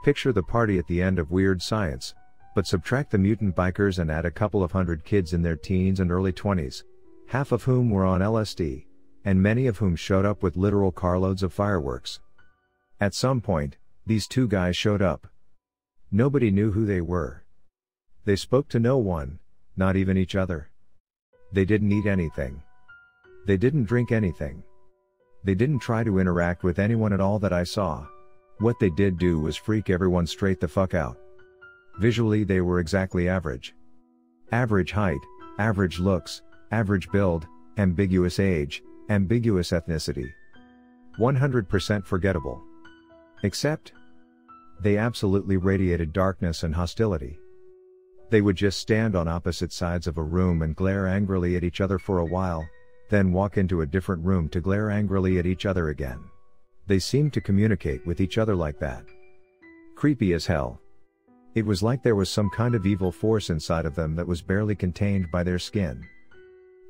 Picture 0.02 0.32
the 0.32 0.42
party 0.42 0.78
at 0.78 0.86
the 0.86 1.02
end 1.02 1.18
of 1.18 1.30
Weird 1.30 1.60
Science, 1.60 2.14
but 2.54 2.66
subtract 2.66 3.10
the 3.10 3.18
mutant 3.18 3.54
bikers 3.54 3.98
and 3.98 4.10
add 4.10 4.24
a 4.24 4.30
couple 4.30 4.62
of 4.62 4.72
hundred 4.72 5.04
kids 5.04 5.34
in 5.34 5.42
their 5.42 5.56
teens 5.56 6.00
and 6.00 6.10
early 6.10 6.32
20s, 6.32 6.84
half 7.26 7.52
of 7.52 7.64
whom 7.64 7.90
were 7.90 8.06
on 8.06 8.22
LSD, 8.22 8.86
and 9.26 9.42
many 9.42 9.66
of 9.66 9.76
whom 9.76 9.94
showed 9.94 10.24
up 10.24 10.42
with 10.42 10.56
literal 10.56 10.90
carloads 10.90 11.42
of 11.42 11.52
fireworks. 11.52 12.20
At 12.98 13.12
some 13.12 13.42
point, 13.42 13.76
these 14.06 14.26
two 14.26 14.48
guys 14.48 14.74
showed 14.74 15.02
up. 15.02 15.26
Nobody 16.10 16.50
knew 16.50 16.72
who 16.72 16.86
they 16.86 17.02
were. 17.02 17.44
They 18.24 18.36
spoke 18.36 18.70
to 18.70 18.80
no 18.80 18.96
one, 18.96 19.38
not 19.76 19.96
even 19.96 20.16
each 20.16 20.34
other. 20.34 20.70
They 21.52 21.66
didn't 21.66 21.92
eat 21.92 22.06
anything. 22.06 22.62
They 23.44 23.58
didn't 23.58 23.84
drink 23.84 24.10
anything. 24.10 24.62
They 25.44 25.54
didn't 25.54 25.80
try 25.80 26.04
to 26.04 26.18
interact 26.18 26.64
with 26.64 26.78
anyone 26.78 27.12
at 27.12 27.20
all 27.20 27.38
that 27.40 27.52
I 27.52 27.64
saw. 27.64 28.06
What 28.58 28.78
they 28.80 28.90
did 28.90 29.18
do 29.18 29.38
was 29.38 29.56
freak 29.56 29.90
everyone 29.90 30.26
straight 30.26 30.60
the 30.60 30.68
fuck 30.68 30.94
out. 30.94 31.18
Visually, 32.00 32.44
they 32.44 32.60
were 32.60 32.80
exactly 32.80 33.28
average. 33.28 33.74
Average 34.52 34.92
height, 34.92 35.20
average 35.58 35.98
looks, 35.98 36.42
average 36.70 37.10
build, 37.10 37.46
ambiguous 37.76 38.38
age, 38.38 38.82
ambiguous 39.10 39.70
ethnicity. 39.70 40.32
100% 41.18 42.04
forgettable. 42.04 42.62
Except, 43.42 43.92
they 44.80 44.96
absolutely 44.96 45.56
radiated 45.56 46.12
darkness 46.12 46.62
and 46.62 46.74
hostility. 46.74 47.38
They 48.30 48.40
would 48.40 48.56
just 48.56 48.78
stand 48.80 49.14
on 49.14 49.28
opposite 49.28 49.72
sides 49.72 50.06
of 50.06 50.18
a 50.18 50.22
room 50.22 50.62
and 50.62 50.74
glare 50.74 51.06
angrily 51.06 51.56
at 51.56 51.64
each 51.64 51.80
other 51.80 51.98
for 51.98 52.18
a 52.18 52.24
while, 52.24 52.66
then 53.10 53.32
walk 53.32 53.56
into 53.56 53.82
a 53.82 53.86
different 53.86 54.24
room 54.24 54.48
to 54.48 54.60
glare 54.60 54.90
angrily 54.90 55.38
at 55.38 55.46
each 55.46 55.66
other 55.66 55.88
again. 55.88 56.20
They 56.86 56.98
seemed 56.98 57.32
to 57.34 57.40
communicate 57.40 58.06
with 58.06 58.20
each 58.20 58.38
other 58.38 58.54
like 58.54 58.78
that. 58.80 59.04
Creepy 59.94 60.32
as 60.32 60.46
hell. 60.46 60.80
It 61.54 61.64
was 61.64 61.82
like 61.82 62.02
there 62.02 62.16
was 62.16 62.30
some 62.30 62.50
kind 62.50 62.74
of 62.74 62.84
evil 62.84 63.12
force 63.12 63.50
inside 63.50 63.86
of 63.86 63.94
them 63.94 64.16
that 64.16 64.26
was 64.26 64.42
barely 64.42 64.74
contained 64.74 65.30
by 65.30 65.42
their 65.42 65.58
skin. 65.58 66.04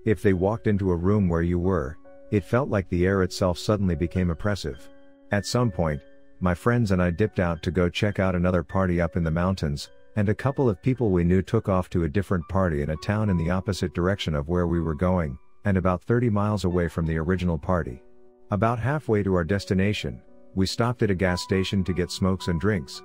If 0.04 0.22
they 0.22 0.32
walked 0.32 0.66
into 0.66 0.90
a 0.90 0.96
room 0.96 1.28
where 1.28 1.42
you 1.42 1.58
were, 1.58 1.98
it 2.30 2.44
felt 2.44 2.68
like 2.68 2.88
the 2.88 3.06
air 3.06 3.22
itself 3.22 3.58
suddenly 3.58 3.94
became 3.94 4.30
oppressive. 4.30 4.88
At 5.30 5.46
some 5.46 5.70
point, 5.70 6.00
my 6.40 6.54
friends 6.54 6.90
and 6.90 7.02
I 7.02 7.10
dipped 7.10 7.40
out 7.40 7.62
to 7.62 7.70
go 7.70 7.88
check 7.88 8.18
out 8.18 8.34
another 8.34 8.62
party 8.62 9.00
up 9.00 9.16
in 9.16 9.24
the 9.24 9.30
mountains, 9.30 9.90
and 10.16 10.28
a 10.28 10.34
couple 10.34 10.68
of 10.68 10.82
people 10.82 11.10
we 11.10 11.24
knew 11.24 11.42
took 11.42 11.68
off 11.68 11.88
to 11.90 12.04
a 12.04 12.08
different 12.08 12.46
party 12.48 12.82
in 12.82 12.90
a 12.90 12.96
town 12.96 13.30
in 13.30 13.36
the 13.36 13.50
opposite 13.50 13.94
direction 13.94 14.34
of 14.34 14.48
where 14.48 14.66
we 14.66 14.80
were 14.80 14.94
going, 14.94 15.38
and 15.64 15.76
about 15.76 16.02
30 16.02 16.30
miles 16.30 16.64
away 16.64 16.88
from 16.88 17.06
the 17.06 17.18
original 17.18 17.58
party. 17.58 18.02
About 18.50 18.78
halfway 18.78 19.22
to 19.22 19.34
our 19.34 19.44
destination, 19.44 20.20
we 20.54 20.66
stopped 20.66 21.02
at 21.02 21.10
a 21.10 21.14
gas 21.14 21.42
station 21.42 21.82
to 21.84 21.92
get 21.92 22.10
smokes 22.10 22.48
and 22.48 22.60
drinks. 22.60 23.02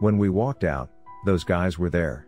When 0.00 0.18
we 0.18 0.28
walked 0.28 0.64
out, 0.64 0.90
those 1.24 1.44
guys 1.44 1.78
were 1.78 1.90
there. 1.90 2.26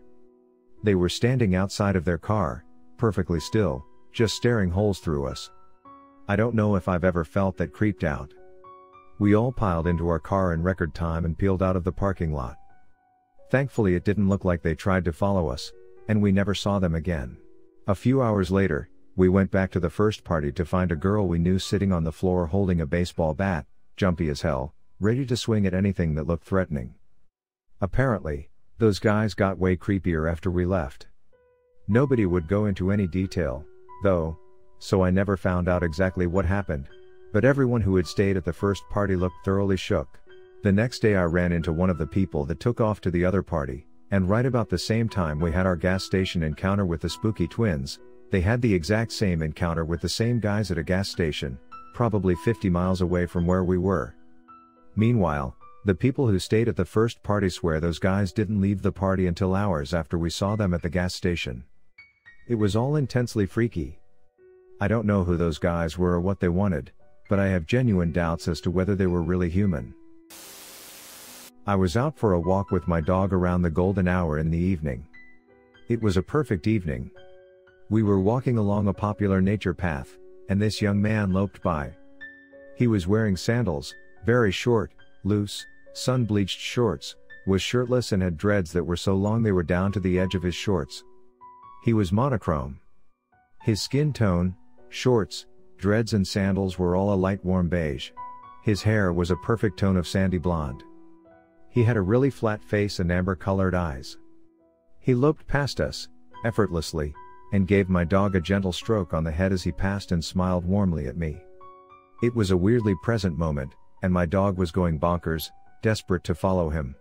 They 0.83 0.95
were 0.95 1.09
standing 1.09 1.55
outside 1.55 1.95
of 1.95 2.05
their 2.05 2.17
car, 2.17 2.63
perfectly 2.97 3.39
still, 3.39 3.83
just 4.13 4.35
staring 4.35 4.69
holes 4.71 4.99
through 4.99 5.25
us. 5.27 5.51
I 6.27 6.35
don't 6.35 6.55
know 6.55 6.75
if 6.75 6.87
I've 6.87 7.03
ever 7.03 7.23
felt 7.23 7.57
that 7.57 7.73
creeped 7.73 8.03
out. 8.03 8.33
We 9.19 9.35
all 9.35 9.51
piled 9.51 9.87
into 9.87 10.07
our 10.09 10.19
car 10.19 10.53
in 10.53 10.61
record 10.61 10.93
time 10.93 11.25
and 11.25 11.37
peeled 11.37 11.63
out 11.63 11.75
of 11.75 11.83
the 11.83 11.91
parking 11.91 12.31
lot. 12.31 12.55
Thankfully, 13.49 13.95
it 13.95 14.05
didn't 14.05 14.29
look 14.29 14.45
like 14.45 14.61
they 14.61 14.75
tried 14.75 15.05
to 15.05 15.13
follow 15.13 15.49
us, 15.49 15.71
and 16.07 16.21
we 16.21 16.31
never 16.31 16.53
saw 16.53 16.79
them 16.79 16.95
again. 16.95 17.37
A 17.87 17.95
few 17.95 18.21
hours 18.21 18.51
later, 18.51 18.89
we 19.17 19.27
went 19.27 19.49
back 19.49 19.71
to 19.71 19.79
the 19.79 19.89
first 19.89 20.23
party 20.23 20.51
to 20.51 20.63
find 20.63 20.91
a 20.91 20.95
girl 20.95 21.27
we 21.27 21.39
knew 21.39 21.57
sitting 21.57 21.91
on 21.91 22.03
the 22.03 22.11
floor 22.11 22.45
holding 22.45 22.79
a 22.79 22.85
baseball 22.85 23.33
bat, 23.33 23.65
jumpy 23.97 24.29
as 24.29 24.41
hell, 24.41 24.75
ready 24.99 25.25
to 25.25 25.35
swing 25.35 25.65
at 25.65 25.73
anything 25.73 26.13
that 26.13 26.27
looked 26.27 26.45
threatening. 26.45 26.93
Apparently, 27.81 28.47
those 28.77 28.99
guys 28.99 29.33
got 29.33 29.57
way 29.57 29.75
creepier 29.75 30.31
after 30.31 30.51
we 30.51 30.65
left. 30.65 31.07
Nobody 31.87 32.27
would 32.27 32.47
go 32.47 32.67
into 32.67 32.91
any 32.91 33.07
detail, 33.07 33.65
though, 34.03 34.37
so 34.77 35.03
I 35.03 35.09
never 35.09 35.35
found 35.35 35.67
out 35.67 35.81
exactly 35.81 36.27
what 36.27 36.45
happened, 36.45 36.87
but 37.33 37.43
everyone 37.43 37.81
who 37.81 37.95
had 37.95 38.05
stayed 38.05 38.37
at 38.37 38.45
the 38.45 38.53
first 38.53 38.83
party 38.91 39.15
looked 39.15 39.43
thoroughly 39.43 39.77
shook. 39.77 40.19
The 40.61 40.71
next 40.71 40.99
day 40.99 41.15
I 41.15 41.23
ran 41.23 41.51
into 41.51 41.73
one 41.73 41.89
of 41.89 41.97
the 41.97 42.05
people 42.05 42.45
that 42.45 42.59
took 42.59 42.79
off 42.79 43.01
to 43.01 43.09
the 43.09 43.25
other 43.25 43.41
party, 43.41 43.87
and 44.11 44.29
right 44.29 44.45
about 44.45 44.69
the 44.69 44.77
same 44.77 45.09
time 45.09 45.39
we 45.39 45.51
had 45.51 45.65
our 45.65 45.75
gas 45.75 46.03
station 46.03 46.43
encounter 46.43 46.85
with 46.85 47.01
the 47.01 47.09
spooky 47.09 47.47
twins, 47.47 47.97
they 48.31 48.41
had 48.41 48.61
the 48.61 48.73
exact 48.73 49.11
same 49.11 49.41
encounter 49.41 49.85
with 49.85 50.01
the 50.01 50.09
same 50.09 50.39
guys 50.39 50.71
at 50.71 50.77
a 50.77 50.83
gas 50.83 51.09
station, 51.09 51.57
probably 51.93 52.35
50 52.35 52.69
miles 52.69 53.01
away 53.01 53.25
from 53.25 53.45
where 53.45 53.63
we 53.63 53.77
were. 53.77 54.15
Meanwhile, 54.95 55.55
the 55.85 55.95
people 55.95 56.27
who 56.27 56.39
stayed 56.39 56.67
at 56.67 56.75
the 56.75 56.83
first 56.83 57.23
party 57.23 57.49
swear 57.49 57.79
those 57.79 57.99
guys 57.99 58.33
didn't 58.33 58.59
leave 58.59 58.81
the 58.81 58.91
party 58.91 59.27
until 59.27 59.55
hours 59.55 59.93
after 59.93 60.17
we 60.17 60.29
saw 60.29 60.55
them 60.55 60.73
at 60.73 60.81
the 60.81 60.89
gas 60.89 61.13
station. 61.13 61.63
It 62.49 62.55
was 62.55 62.75
all 62.75 62.95
intensely 62.97 63.45
freaky. 63.45 63.99
I 64.81 64.87
don't 64.87 65.05
know 65.05 65.23
who 65.23 65.37
those 65.37 65.57
guys 65.57 65.97
were 65.97 66.13
or 66.13 66.19
what 66.19 66.39
they 66.39 66.49
wanted, 66.49 66.91
but 67.29 67.39
I 67.39 67.47
have 67.47 67.65
genuine 67.65 68.11
doubts 68.11 68.47
as 68.47 68.59
to 68.61 68.71
whether 68.71 68.95
they 68.95 69.07
were 69.07 69.21
really 69.21 69.49
human. 69.49 69.93
I 71.65 71.75
was 71.75 71.97
out 71.97 72.17
for 72.17 72.33
a 72.33 72.39
walk 72.39 72.71
with 72.71 72.87
my 72.87 73.01
dog 73.01 73.33
around 73.33 73.61
the 73.61 73.69
golden 73.69 74.07
hour 74.07 74.37
in 74.37 74.51
the 74.51 74.57
evening. 74.57 75.07
It 75.89 76.01
was 76.01 76.17
a 76.17 76.21
perfect 76.21 76.67
evening, 76.67 77.11
we 77.89 78.03
were 78.03 78.19
walking 78.19 78.57
along 78.57 78.87
a 78.87 78.93
popular 78.93 79.41
nature 79.41 79.73
path, 79.73 80.17
and 80.49 80.61
this 80.61 80.81
young 80.81 81.01
man 81.01 81.31
loped 81.31 81.61
by. 81.61 81.91
He 82.75 82.87
was 82.87 83.07
wearing 83.07 83.37
sandals, 83.37 83.93
very 84.25 84.51
short, 84.51 84.91
loose, 85.23 85.65
sun 85.93 86.25
bleached 86.25 86.59
shorts, 86.59 87.15
was 87.45 87.61
shirtless 87.61 88.11
and 88.11 88.21
had 88.21 88.37
dreads 88.37 88.73
that 88.73 88.83
were 88.83 88.97
so 88.97 89.15
long 89.15 89.41
they 89.41 89.53
were 89.53 89.63
down 89.63 89.91
to 89.93 89.99
the 89.99 90.19
edge 90.19 90.35
of 90.35 90.43
his 90.43 90.55
shorts. 90.55 91.03
He 91.83 91.93
was 91.93 92.11
monochrome. 92.11 92.79
His 93.63 93.81
skin 93.81 94.11
tone, 94.11 94.55
shorts, 94.89 95.45
dreads, 95.77 96.13
and 96.13 96.27
sandals 96.27 96.77
were 96.77 96.95
all 96.95 97.13
a 97.13 97.15
light 97.15 97.43
warm 97.45 97.69
beige. 97.69 98.11
His 98.63 98.83
hair 98.83 99.13
was 99.13 99.31
a 99.31 99.37
perfect 99.37 99.79
tone 99.79 99.95
of 99.95 100.07
sandy 100.07 100.37
blonde. 100.37 100.83
He 101.69 101.83
had 101.83 101.95
a 101.95 102.01
really 102.01 102.29
flat 102.29 102.63
face 102.63 102.99
and 102.99 103.11
amber 103.11 103.35
colored 103.35 103.75
eyes. 103.75 104.17
He 104.99 105.15
loped 105.15 105.47
past 105.47 105.79
us, 105.79 106.09
effortlessly, 106.43 107.13
and 107.51 107.67
gave 107.67 107.89
my 107.89 108.03
dog 108.03 108.35
a 108.35 108.41
gentle 108.41 108.71
stroke 108.71 109.13
on 109.13 109.23
the 109.23 109.31
head 109.31 109.51
as 109.51 109.63
he 109.63 109.71
passed 109.71 110.11
and 110.11 110.23
smiled 110.23 110.65
warmly 110.65 111.07
at 111.07 111.17
me. 111.17 111.41
It 112.23 112.35
was 112.35 112.51
a 112.51 112.57
weirdly 112.57 112.95
present 113.03 113.37
moment, 113.37 113.73
and 114.01 114.11
my 114.11 114.25
dog 114.25 114.57
was 114.57 114.71
going 114.71 114.99
bonkers, 114.99 115.49
desperate 115.81 116.23
to 116.25 116.35
follow 116.35 116.69
him. 116.69 116.95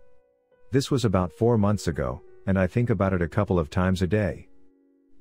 This 0.73 0.91
was 0.91 1.05
about 1.05 1.33
four 1.33 1.57
months 1.57 1.89
ago, 1.89 2.21
and 2.47 2.59
I 2.59 2.67
think 2.67 2.91
about 2.91 3.13
it 3.13 3.23
a 3.23 3.29
couple 3.29 3.59
of 3.59 3.71
times 3.71 4.03
a 4.03 4.07
day. 4.07 4.49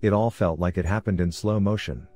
It 0.01 0.13
all 0.13 0.29
felt 0.29 0.59
like 0.59 0.77
it 0.77 0.85
happened 0.85 1.21
in 1.21 1.31
slow 1.31 1.59
motion. 1.59 2.07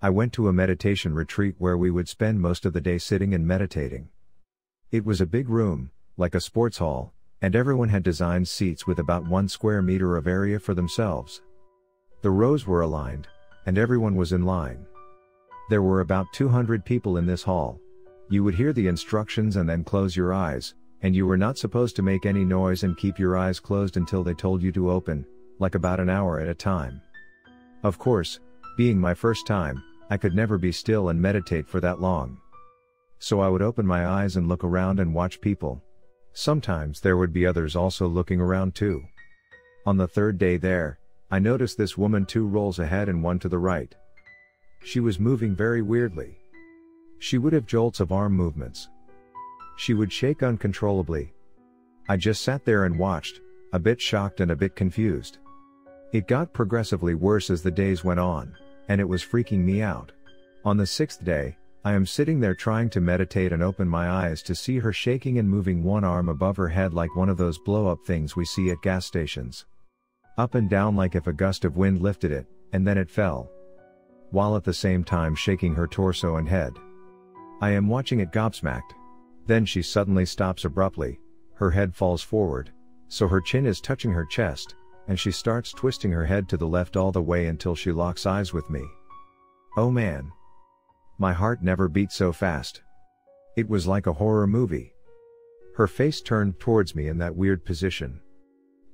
I 0.00 0.10
went 0.10 0.32
to 0.34 0.48
a 0.48 0.52
meditation 0.52 1.14
retreat 1.14 1.54
where 1.58 1.78
we 1.78 1.90
would 1.90 2.08
spend 2.08 2.40
most 2.40 2.66
of 2.66 2.72
the 2.72 2.80
day 2.80 2.98
sitting 2.98 3.34
and 3.34 3.46
meditating. 3.46 4.08
It 4.90 5.04
was 5.04 5.20
a 5.20 5.26
big 5.26 5.48
room, 5.48 5.90
like 6.16 6.34
a 6.34 6.40
sports 6.40 6.78
hall, 6.78 7.14
and 7.42 7.56
everyone 7.56 7.88
had 7.88 8.02
designed 8.02 8.46
seats 8.46 8.86
with 8.86 9.00
about 9.00 9.26
one 9.26 9.48
square 9.48 9.82
meter 9.82 10.16
of 10.16 10.26
area 10.26 10.58
for 10.58 10.74
themselves. 10.74 11.42
The 12.22 12.30
rows 12.30 12.66
were 12.66 12.82
aligned, 12.82 13.26
and 13.66 13.76
everyone 13.76 14.14
was 14.14 14.32
in 14.32 14.44
line. 14.44 14.86
There 15.68 15.82
were 15.82 16.00
about 16.00 16.32
200 16.32 16.84
people 16.84 17.16
in 17.16 17.26
this 17.26 17.42
hall. 17.42 17.80
You 18.30 18.44
would 18.44 18.54
hear 18.54 18.72
the 18.72 18.86
instructions 18.86 19.56
and 19.56 19.68
then 19.68 19.82
close 19.84 20.16
your 20.16 20.32
eyes, 20.32 20.74
and 21.02 21.16
you 21.16 21.26
were 21.26 21.36
not 21.36 21.58
supposed 21.58 21.96
to 21.96 22.02
make 22.02 22.26
any 22.26 22.44
noise 22.44 22.84
and 22.84 22.96
keep 22.96 23.18
your 23.18 23.36
eyes 23.36 23.58
closed 23.58 23.96
until 23.96 24.22
they 24.22 24.34
told 24.34 24.62
you 24.62 24.70
to 24.72 24.90
open, 24.90 25.26
like 25.58 25.74
about 25.74 25.98
an 25.98 26.08
hour 26.08 26.38
at 26.38 26.48
a 26.48 26.54
time. 26.54 27.00
Of 27.82 27.98
course, 27.98 28.38
being 28.76 28.98
my 28.98 29.14
first 29.14 29.46
time, 29.46 29.82
I 30.10 30.16
could 30.16 30.34
never 30.34 30.58
be 30.58 30.70
still 30.70 31.08
and 31.08 31.20
meditate 31.20 31.66
for 31.66 31.80
that 31.80 32.00
long. 32.00 32.38
So 33.18 33.40
I 33.40 33.48
would 33.48 33.62
open 33.62 33.86
my 33.86 34.06
eyes 34.06 34.36
and 34.36 34.48
look 34.48 34.62
around 34.62 35.00
and 35.00 35.14
watch 35.14 35.40
people, 35.40 35.82
Sometimes 36.34 37.00
there 37.00 37.16
would 37.16 37.32
be 37.32 37.46
others 37.46 37.76
also 37.76 38.06
looking 38.06 38.40
around 38.40 38.74
too. 38.74 39.02
On 39.86 39.96
the 39.96 40.08
third 40.08 40.38
day 40.38 40.56
there, 40.56 40.98
I 41.30 41.38
noticed 41.38 41.76
this 41.78 41.98
woman 41.98 42.26
two 42.26 42.46
rolls 42.46 42.78
ahead 42.78 43.08
and 43.08 43.22
one 43.22 43.38
to 43.40 43.48
the 43.48 43.58
right. 43.58 43.94
She 44.84 45.00
was 45.00 45.18
moving 45.18 45.54
very 45.54 45.82
weirdly. 45.82 46.38
She 47.18 47.38
would 47.38 47.52
have 47.52 47.66
jolts 47.66 48.00
of 48.00 48.12
arm 48.12 48.32
movements. 48.32 48.88
She 49.76 49.94
would 49.94 50.12
shake 50.12 50.42
uncontrollably. 50.42 51.32
I 52.08 52.16
just 52.16 52.42
sat 52.42 52.64
there 52.64 52.84
and 52.84 52.98
watched, 52.98 53.40
a 53.72 53.78
bit 53.78 54.00
shocked 54.00 54.40
and 54.40 54.50
a 54.50 54.56
bit 54.56 54.74
confused. 54.76 55.38
It 56.12 56.28
got 56.28 56.52
progressively 56.52 57.14
worse 57.14 57.48
as 57.48 57.62
the 57.62 57.70
days 57.70 58.04
went 58.04 58.20
on. 58.20 58.54
and 58.88 59.00
it 59.00 59.08
was 59.08 59.22
freaking 59.22 59.60
me 59.60 59.80
out. 59.80 60.12
On 60.64 60.76
the 60.76 60.86
sixth 60.86 61.24
day, 61.24 61.56
I 61.84 61.94
am 61.94 62.06
sitting 62.06 62.38
there 62.38 62.54
trying 62.54 62.90
to 62.90 63.00
meditate 63.00 63.52
and 63.52 63.60
open 63.60 63.88
my 63.88 64.08
eyes 64.08 64.40
to 64.44 64.54
see 64.54 64.78
her 64.78 64.92
shaking 64.92 65.38
and 65.38 65.48
moving 65.48 65.82
one 65.82 66.04
arm 66.04 66.28
above 66.28 66.56
her 66.56 66.68
head 66.68 66.94
like 66.94 67.16
one 67.16 67.28
of 67.28 67.36
those 67.36 67.58
blow 67.58 67.88
up 67.88 68.04
things 68.06 68.36
we 68.36 68.44
see 68.44 68.70
at 68.70 68.82
gas 68.82 69.04
stations. 69.04 69.66
Up 70.38 70.54
and 70.54 70.70
down 70.70 70.94
like 70.94 71.16
if 71.16 71.26
a 71.26 71.32
gust 71.32 71.64
of 71.64 71.76
wind 71.76 72.00
lifted 72.00 72.30
it, 72.30 72.46
and 72.72 72.86
then 72.86 72.96
it 72.96 73.10
fell. 73.10 73.50
While 74.30 74.56
at 74.56 74.62
the 74.62 74.72
same 74.72 75.02
time 75.02 75.34
shaking 75.34 75.74
her 75.74 75.88
torso 75.88 76.36
and 76.36 76.48
head. 76.48 76.72
I 77.60 77.70
am 77.70 77.88
watching 77.88 78.20
it 78.20 78.30
gobsmacked. 78.30 78.94
Then 79.46 79.66
she 79.66 79.82
suddenly 79.82 80.24
stops 80.24 80.64
abruptly, 80.64 81.18
her 81.54 81.72
head 81.72 81.94
falls 81.94 82.22
forward, 82.22 82.70
so 83.08 83.26
her 83.26 83.40
chin 83.40 83.66
is 83.66 83.80
touching 83.80 84.12
her 84.12 84.24
chest, 84.24 84.76
and 85.08 85.18
she 85.18 85.32
starts 85.32 85.72
twisting 85.72 86.12
her 86.12 86.24
head 86.24 86.48
to 86.48 86.56
the 86.56 86.66
left 86.66 86.96
all 86.96 87.10
the 87.10 87.20
way 87.20 87.46
until 87.46 87.74
she 87.74 87.90
locks 87.90 88.24
eyes 88.24 88.52
with 88.52 88.70
me. 88.70 88.84
Oh 89.76 89.90
man. 89.90 90.30
My 91.22 91.32
heart 91.32 91.62
never 91.62 91.86
beat 91.86 92.10
so 92.10 92.32
fast. 92.32 92.82
It 93.56 93.68
was 93.68 93.86
like 93.86 94.08
a 94.08 94.12
horror 94.12 94.48
movie. 94.48 94.92
Her 95.76 95.86
face 95.86 96.20
turned 96.20 96.58
towards 96.58 96.96
me 96.96 97.06
in 97.06 97.18
that 97.18 97.36
weird 97.36 97.64
position. 97.64 98.20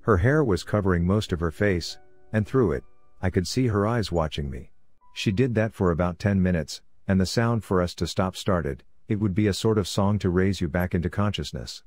Her 0.02 0.18
hair 0.18 0.44
was 0.44 0.62
covering 0.62 1.06
most 1.06 1.32
of 1.32 1.40
her 1.40 1.50
face, 1.50 1.96
and 2.34 2.46
through 2.46 2.72
it, 2.72 2.84
I 3.22 3.30
could 3.30 3.46
see 3.46 3.68
her 3.68 3.86
eyes 3.86 4.12
watching 4.12 4.50
me. 4.50 4.72
She 5.14 5.32
did 5.32 5.54
that 5.54 5.72
for 5.72 5.90
about 5.90 6.18
10 6.18 6.42
minutes, 6.42 6.82
and 7.06 7.18
the 7.18 7.24
sound 7.24 7.64
for 7.64 7.80
us 7.80 7.94
to 7.94 8.06
stop 8.06 8.36
started, 8.36 8.84
it 9.08 9.18
would 9.18 9.34
be 9.34 9.46
a 9.46 9.54
sort 9.54 9.78
of 9.78 9.88
song 9.88 10.18
to 10.18 10.28
raise 10.28 10.60
you 10.60 10.68
back 10.68 10.94
into 10.94 11.08
consciousness. 11.08 11.82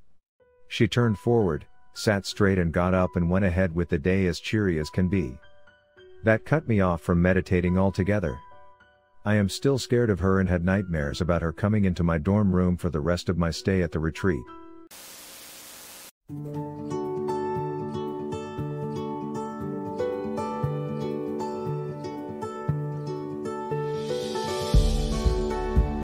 She 0.69 0.87
turned 0.87 1.19
forward, 1.19 1.67
sat 1.93 2.25
straight 2.25 2.57
and 2.57 2.73
got 2.73 2.95
up 2.95 3.15
and 3.15 3.29
went 3.29 3.45
ahead 3.45 3.75
with 3.75 3.89
the 3.89 3.99
day 3.99 4.25
as 4.25 4.39
cheery 4.39 4.79
as 4.79 4.89
can 4.89 5.07
be. 5.07 5.37
That 6.23 6.45
cut 6.45 6.67
me 6.67 6.79
off 6.79 7.01
from 7.01 7.21
meditating 7.21 7.77
altogether. 7.77 8.39
I 9.23 9.35
am 9.35 9.49
still 9.49 9.77
scared 9.77 10.09
of 10.09 10.19
her 10.19 10.39
and 10.39 10.49
had 10.49 10.65
nightmares 10.65 11.21
about 11.21 11.43
her 11.43 11.53
coming 11.53 11.85
into 11.85 12.03
my 12.03 12.17
dorm 12.17 12.55
room 12.55 12.75
for 12.75 12.89
the 12.89 12.99
rest 12.99 13.29
of 13.29 13.37
my 13.37 13.51
stay 13.51 13.83
at 13.83 13.91
the 13.91 13.99
retreat. 13.99 14.43